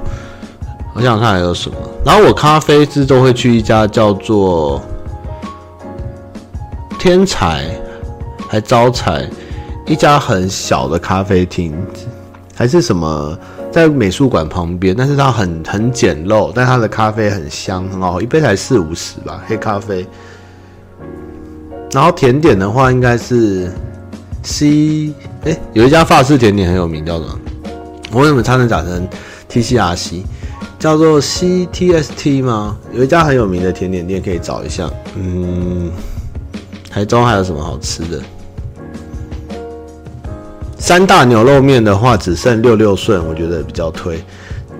[0.94, 1.76] 我想想看还有什么。
[2.04, 4.80] 然后我咖啡是都会去一家叫做
[6.96, 7.64] 天才
[8.48, 9.28] 还招财，
[9.86, 11.74] 一家很小的咖啡厅，
[12.54, 13.36] 还是什么
[13.72, 20.06] 在美术馆旁边，但是它很很简陋，但它的咖啡很香，很好，一杯才四五十吧，黑咖啡。
[21.92, 23.70] 然后甜点的话，应该是
[24.42, 25.12] C
[25.44, 27.38] 哎、有一家法式甜点很有名，叫什么？
[28.12, 29.08] 我为什么差点讲成
[29.48, 30.24] T C R C，
[30.78, 32.76] 叫做 C T S T 吗？
[32.92, 34.90] 有一家很有名的甜点店可以找一下。
[35.16, 35.90] 嗯，
[36.90, 38.20] 台中还有什么好吃的？
[40.78, 44.22] 三大牛肉面的话，只剩六六顺，我觉得比较推。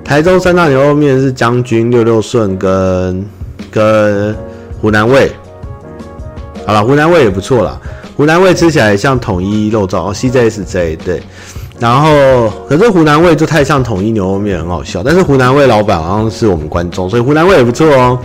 [0.04, 3.26] 台中三大牛肉面是将军、六六顺跟
[3.70, 4.36] 跟
[4.80, 5.32] 湖南味。
[6.66, 7.80] 好了，湖南味也不错啦。
[8.16, 11.22] 湖南味吃起来像统一肉燥哦，C J S J 对。
[11.78, 12.08] 然后，
[12.68, 15.02] 可是湖南味就太像统一牛肉面，很好笑。
[15.02, 18.18] 但是湖南味老板好像是我们观众，所以湖南味也不错哦。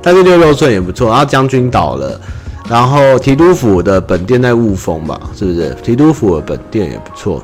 [0.00, 1.08] 但是六六顺也不错。
[1.08, 2.20] 然后将军倒了，
[2.68, 5.74] 然后提督府的本店在雾峰吧，是不是？
[5.82, 7.42] 提督府的本店也不错。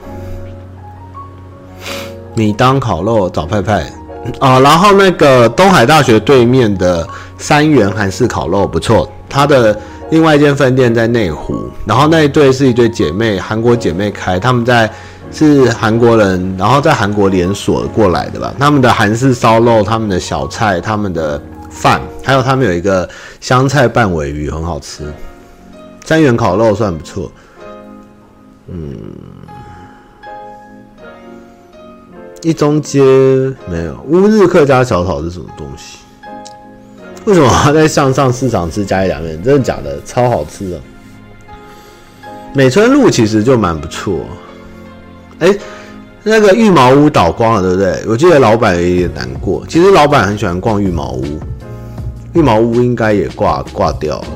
[2.35, 3.93] 米当烤肉找派派
[4.39, 7.07] 啊，然后那个东海大学对面的
[7.39, 9.79] 三元韩式烤肉不错，它的
[10.11, 11.69] 另外一间分店在内湖。
[11.85, 14.91] 然后那一对是一对姐妹，韩国姐妹开，他们在。
[15.33, 18.53] 是韩国人，然后在韩国连锁过来的吧？
[18.59, 21.41] 他们的韩式烧肉、他们的小菜、他们的
[21.71, 23.09] 饭，还有他们有一个
[23.41, 25.05] 香菜拌尾鱼，很好吃。
[26.05, 27.31] 三元烤肉算不错。
[28.69, 28.97] 嗯，
[32.43, 33.01] 一中街
[33.69, 33.97] 没有。
[34.09, 35.99] 乌日客家小炒是什么东西？
[37.27, 39.43] 为什么要在向上市场吃嘉义凉面？
[39.43, 40.01] 真的假的？
[40.05, 40.81] 超好吃的！
[42.55, 44.21] 美村路其实就蛮不错。
[45.39, 45.57] 哎、
[46.23, 48.03] 那个玉毛屋倒光了，对不对？
[48.09, 49.65] 我记得老板有点难过。
[49.69, 51.41] 其实老板很喜欢逛玉毛屋，
[52.35, 54.27] 玉毛屋应该也挂挂掉了。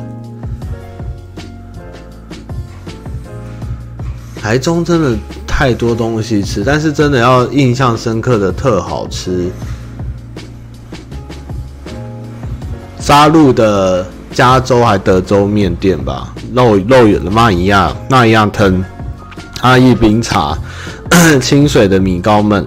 [4.36, 5.16] 台中真的
[5.46, 9.50] 太多东西吃，但是真的要印象深刻的特好吃。
[12.98, 18.84] 沙鹿的加州还德州面店吧，肉肉圆的嘛一样，那一样疼。
[19.60, 20.58] 阿义冰茶，
[21.40, 22.64] 清水的米糕焖，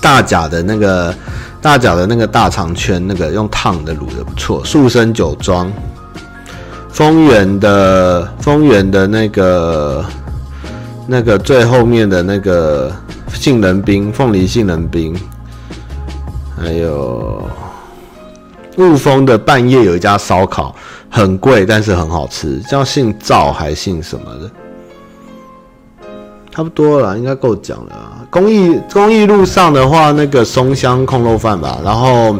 [0.00, 1.14] 大甲的那个
[1.62, 4.62] 大脚的那个大肠圈，那个用烫的卤的不错。
[4.64, 5.72] 树生酒庄。
[6.90, 10.04] 丰原的丰原的那个
[11.06, 12.92] 那个最后面的那个
[13.32, 15.18] 杏仁冰，凤梨杏仁冰，
[16.54, 17.42] 还有
[18.76, 20.76] 雾峰的半夜有一家烧烤，
[21.08, 24.50] 很贵，但是很好吃，叫姓赵还姓什么的，
[26.50, 28.11] 差不多了，应该够讲了。
[28.32, 32.34] 公益公益路上的话，那个松香控肉饭吧，然后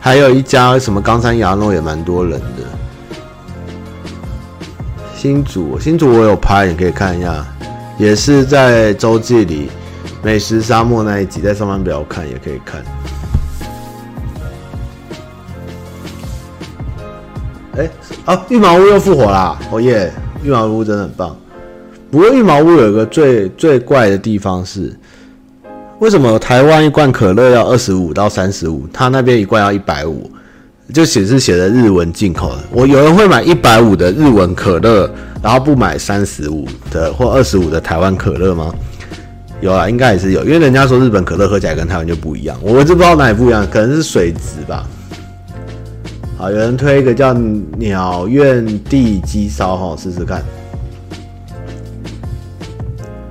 [0.00, 2.64] 还有一家什么冈山鸭肉也蛮多人的。
[5.14, 7.46] 新竹，新竹我有拍，你可以看一下，
[7.98, 9.68] 也是在周记里
[10.22, 12.82] 美食沙漠那一集，在上班表看也可以看。
[17.76, 17.90] 哎、
[18.24, 19.58] 啊，玉毛屋又复活啦！
[19.70, 20.10] 哦耶，
[20.42, 21.36] 玉毛屋真的很棒。
[22.10, 24.98] 不过玉毛屋有一个最最怪的地方是，
[26.00, 30.30] 为什么台湾一罐可乐要二十五到三十五，他那边一罐要一百五？
[30.94, 35.10] 就显示写的日文进口的，我有人会买一百五的日文可乐，
[35.42, 38.72] 然后不买三十五的或二十五的台湾可乐吗？
[39.60, 44.86] 有啊，应该也是有，因为人家说日本可乐喝起来跟台湾就不一样，我就不知道哪里不一样，可能是水质吧。
[46.38, 47.34] 好，有人推一个叫
[47.76, 50.44] 鸟苑地鸡烧哈，试试看。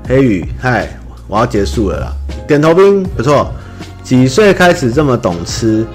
[0.06, 0.90] 黑羽，嗨，
[1.28, 2.14] 我要结束了啦，
[2.48, 3.52] 点头兵不错，
[4.04, 5.86] 几岁开始这么懂吃？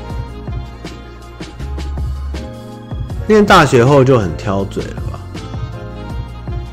[3.26, 5.20] 念大学后就很挑嘴了吧？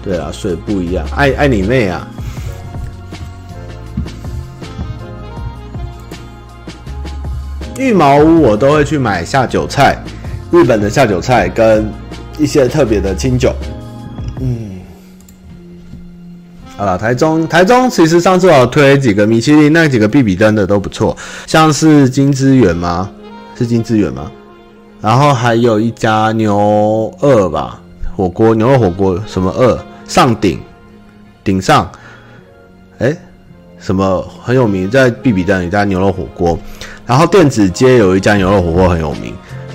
[0.03, 2.05] 对啊，水不一样，爱爱你妹啊！
[7.77, 9.97] 玉毛屋我都会去买下酒菜，
[10.51, 11.89] 日本的下酒菜跟
[12.37, 13.53] 一些特别的清酒。
[14.41, 14.68] 嗯，
[16.79, 21.15] 好了，台中台中其实上次我推几个米其林那几个必比登的都不错，
[21.45, 23.09] 像是金之源吗？
[23.57, 24.31] 是金之源吗？
[25.01, 27.81] 然后还有一家牛二吧，
[28.15, 29.77] 火锅牛肉火锅什么二
[30.07, 30.61] 上顶
[31.43, 31.91] 顶上，
[32.99, 33.13] 哎，
[33.77, 36.57] 什么很有名，在必比登有一家牛肉火锅，
[37.05, 39.33] 然后电子街有一家牛肉火锅很有名，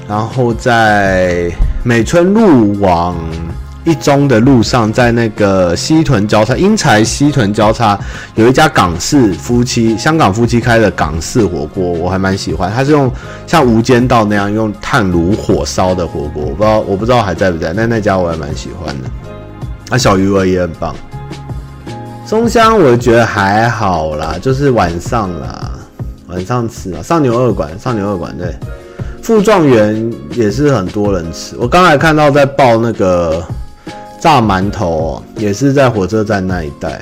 [0.08, 1.52] 然后在
[1.82, 3.14] 美村路往。
[3.84, 7.98] 一中的路上，在那个西屯交叉，英才西屯交叉
[8.34, 12.72] 有一家港式夫妻，香港夫妻开的港式火锅，我还蛮喜欢。
[12.72, 13.12] 它是用
[13.46, 19.10] 像无间道那样用炭炉火烧的火锅，我不知道我不知道还在不在，但那家我还蛮喜欢的。
[19.90, 20.96] 啊，小鱼儿也很棒。
[22.26, 25.72] 松香我觉得还好啦，就是晚上啦，
[26.28, 27.02] 晚上吃啊。
[27.02, 28.56] 上牛二馆，上牛二馆对。
[29.20, 33.44] 副状元也是很多人吃，我刚才看到在报那个。
[34.24, 36.98] 炸馒头，也是在火车站那一带。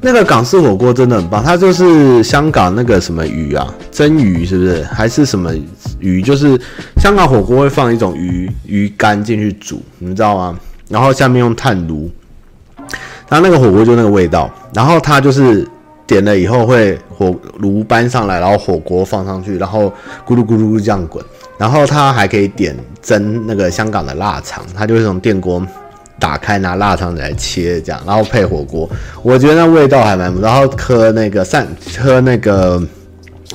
[0.00, 4.82] 那个港式火锅真的很棒，它就是香港那个什么鱼啊，蒸鱼是不是？
[4.86, 5.52] 还是什么
[6.00, 6.20] 鱼？
[6.20, 6.60] 就是
[7.00, 10.58] 香港火锅会放一种鱼鱼干进去煮，你知道吗？
[10.88, 12.10] 然后下面用炭炉，
[13.28, 14.50] 它那个火锅就那个味道。
[14.74, 15.64] 然后它就是
[16.08, 19.84] 点了以后会火炉搬上来，然后火锅放上去，然后
[20.26, 21.24] 咕噜咕噜这样滚。
[21.56, 25.64] 然后它还可以点蒸那个香港的腊肠，它就是从电锅。
[26.20, 28.88] 打开拿腊肠来切，这样，然后配火锅，
[29.22, 30.46] 我觉得那味道还蛮不错。
[30.46, 31.66] 然后喝那个散，
[31.98, 32.80] 喝那个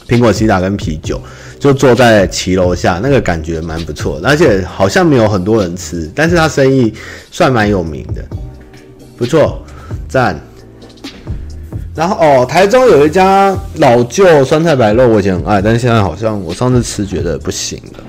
[0.07, 1.21] 苹果西打跟啤酒，
[1.59, 4.19] 就坐在骑楼下，那个感觉蛮不错。
[4.23, 6.91] 而且好像没有很多人吃，但是他生意
[7.31, 8.21] 算蛮有名的，
[9.15, 9.63] 不错，
[10.09, 10.37] 赞。
[11.93, 18.03] 然后哦，台中有一家老旧酸菜白肉，我以前很爱，但是现在好像我上次吃觉得不行了。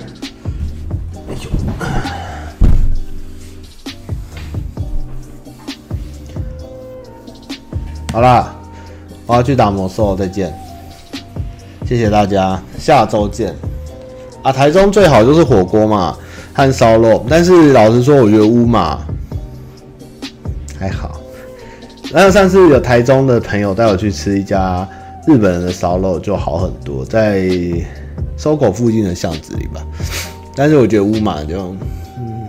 [8.16, 8.51] 好啦，
[9.26, 10.51] 我要去打魔兽，再见，
[11.84, 13.55] 谢谢大家，下周见。
[14.43, 16.16] 啊，台中最好就是火锅嘛，
[16.55, 17.22] 和烧肉。
[17.28, 18.98] 但是老实说，我觉得乌马
[20.78, 21.20] 还好，
[22.10, 24.88] 然后上次有台中的朋友带我去吃一家
[25.26, 27.47] 日本人的烧肉，就好很多，在
[28.38, 29.82] 收口附近的巷子里吧。
[30.55, 31.76] 但是我觉得乌马就，
[32.16, 32.48] 嗯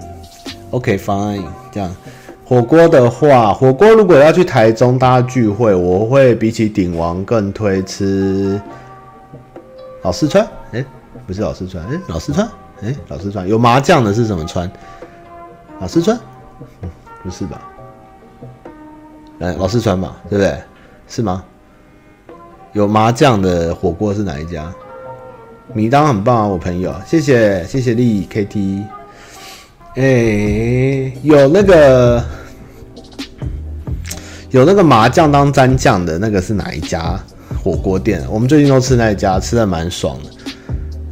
[0.69, 1.93] ，OK fine，这样。
[2.47, 8.57] 火锅的话，火锅如果要去台中大家聚会，我会比起鼎王更推吃。
[10.01, 10.47] 老四川。
[10.71, 10.85] 哎、
[11.25, 12.47] 不是老四川，哎、老四川，
[12.81, 13.45] 哎、老四川？
[13.45, 14.71] 有麻酱的是什么川？
[15.81, 16.17] 老四川、
[17.21, 17.61] 不是吧？
[19.39, 20.57] 哎，老四川吧，对不对？
[21.05, 21.43] 是吗？
[22.71, 24.73] 有麻酱的火锅是哪一家？
[25.73, 28.96] 米当很棒啊，我朋友，谢谢谢谢丽 KT。
[29.99, 32.23] 哎、有那个
[34.51, 37.19] 有那个麻酱当蘸酱的那个是哪一家
[37.63, 38.23] 火锅店？
[38.29, 40.15] 我们最近都吃那一家，吃的蛮爽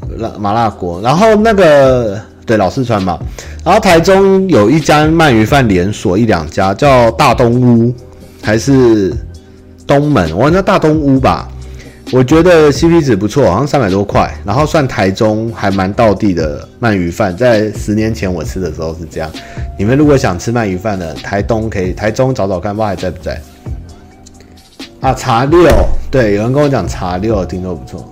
[0.07, 1.02] 的，辣麻辣锅。
[1.02, 3.18] 然后那个对老四川嘛，
[3.64, 7.91] 然后台中有一家鳗鱼饭连锁一两家，叫大东屋
[8.44, 9.12] 还是
[9.88, 10.32] 东门？
[10.38, 11.49] 我那大东屋吧。
[12.16, 19.30] 我觉得 CP 值不错，好像三百多块，然后算台中还蛮道地的鳗鱼饭，在十年前我吃的时候是这样。
[19.78, 23.42] 你们如果想吃鳗鱼饭的，台东可以台中找找看，不知道还在不在？
[25.02, 25.70] 啊，茶六，
[26.10, 28.10] 对，有人跟我讲茶六听说不错。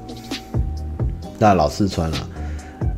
[1.40, 2.18] 那老四川了，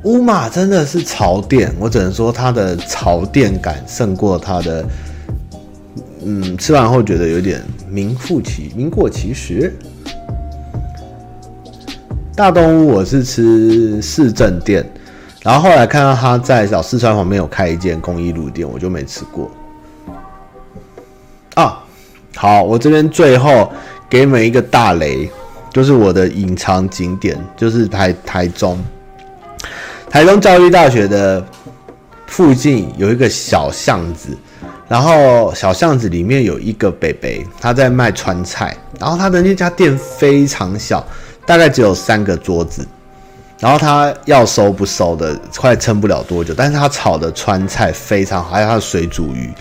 [0.05, 4.83] 乌马真的是潮店，我只能说它的潮店感胜过它的，
[6.23, 7.61] 嗯，吃完后觉得有点
[7.91, 9.71] 名副其名过其实。
[12.35, 14.85] 大东屋我是吃市政店，
[15.41, 19.49] 然后后来看到他在小四川旁边有开一间公益路店，我就没吃过。
[21.53, 21.81] 啊，
[22.35, 23.71] 好，我这边最后
[24.09, 25.29] 给你们一个大雷，
[25.71, 28.77] 就是我的隐藏景点，就是台台中，
[30.09, 31.41] 台中教育大学的
[32.27, 34.37] 附近有一个小巷子，
[34.89, 41.01] 然后小巷子里面有一个北北，他在卖川菜，然后他的那家店非常小。
[41.45, 42.85] 大概只有三个桌子，
[43.59, 46.53] 然后他要收不收的，快撑不了多久。
[46.55, 49.53] 但是他炒的川菜非常好，还有他的水煮鱼，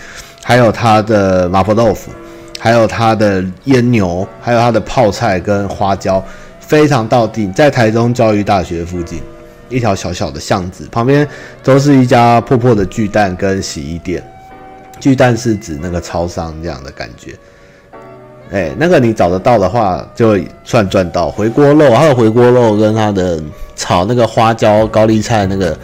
[0.43, 2.11] 还有他的麻婆豆腐，
[2.59, 6.23] 还有他的腌牛，还有他的泡菜跟花椒，
[6.59, 7.47] 非常到地。
[7.51, 9.21] 在台中教育大学附近
[9.69, 11.27] 一条小小的巷子旁边，
[11.63, 14.23] 都是一家破破的巨蛋跟洗衣店。
[14.99, 17.35] 巨蛋是指那个超商这样的感觉。
[18.55, 21.29] 哎、那个你找得到的话，就算赚到。
[21.29, 23.37] 回锅肉，还有回锅肉跟它的
[23.75, 25.77] 炒那个花椒高丽菜那个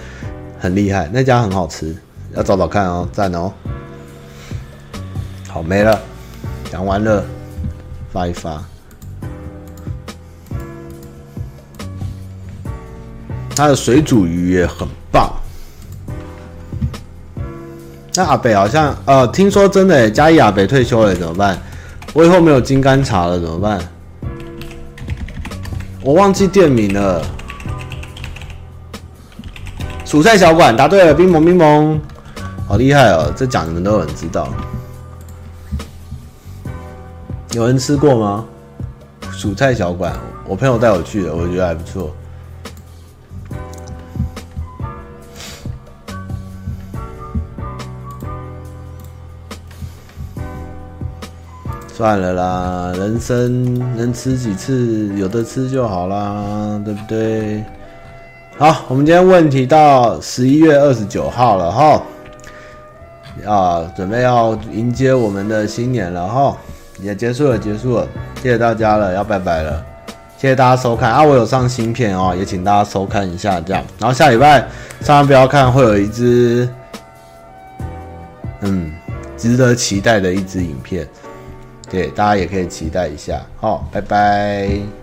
[0.57, 1.93] 很厉害，那家很好吃，
[2.33, 3.51] 要找找看哦，赞哦。
[5.49, 5.99] 好，没了，
[6.71, 7.21] 讲完了，
[8.13, 8.63] 发一发。
[13.53, 15.29] 它的水煮鱼也很棒。
[18.15, 21.61] 那阿北好像，呃，听说真的，嘉义阿北退休了，怎么办？
[22.13, 23.79] 我以后没有金柑茶了，怎么办？
[26.03, 27.23] 我忘记店名了。
[30.03, 31.97] 薯菜小馆答对了，冰檬冰檬，
[32.67, 33.31] 好厉害哦！
[33.33, 34.49] 这讲你们都有人知道。
[37.53, 38.45] 有人吃过吗？
[39.31, 40.13] 薯菜小馆，
[40.45, 42.13] 我朋友带我去的，我觉得还不错。
[52.01, 57.63] 算了啦，人生能吃几次，有的吃就好啦，对不对？
[58.57, 62.01] 好，我们今天问题到十一月二十九号了哈，
[63.45, 66.57] 啊，准备要迎接我们的新年了哈，
[66.99, 68.07] 也结束了，结束了，
[68.41, 69.85] 谢谢大家了，要拜拜了，
[70.39, 71.13] 谢谢大家收看。
[71.13, 74.67] 啊，我有上新片哦，也请大家收看一下这样，然后下礼拜
[75.01, 76.67] 千万不要看，会有一支，
[78.61, 78.91] 嗯，
[79.37, 81.07] 值得期待的一支影片。
[81.91, 83.45] 对，大家也可以期待一下。
[83.59, 85.00] 好，拜拜。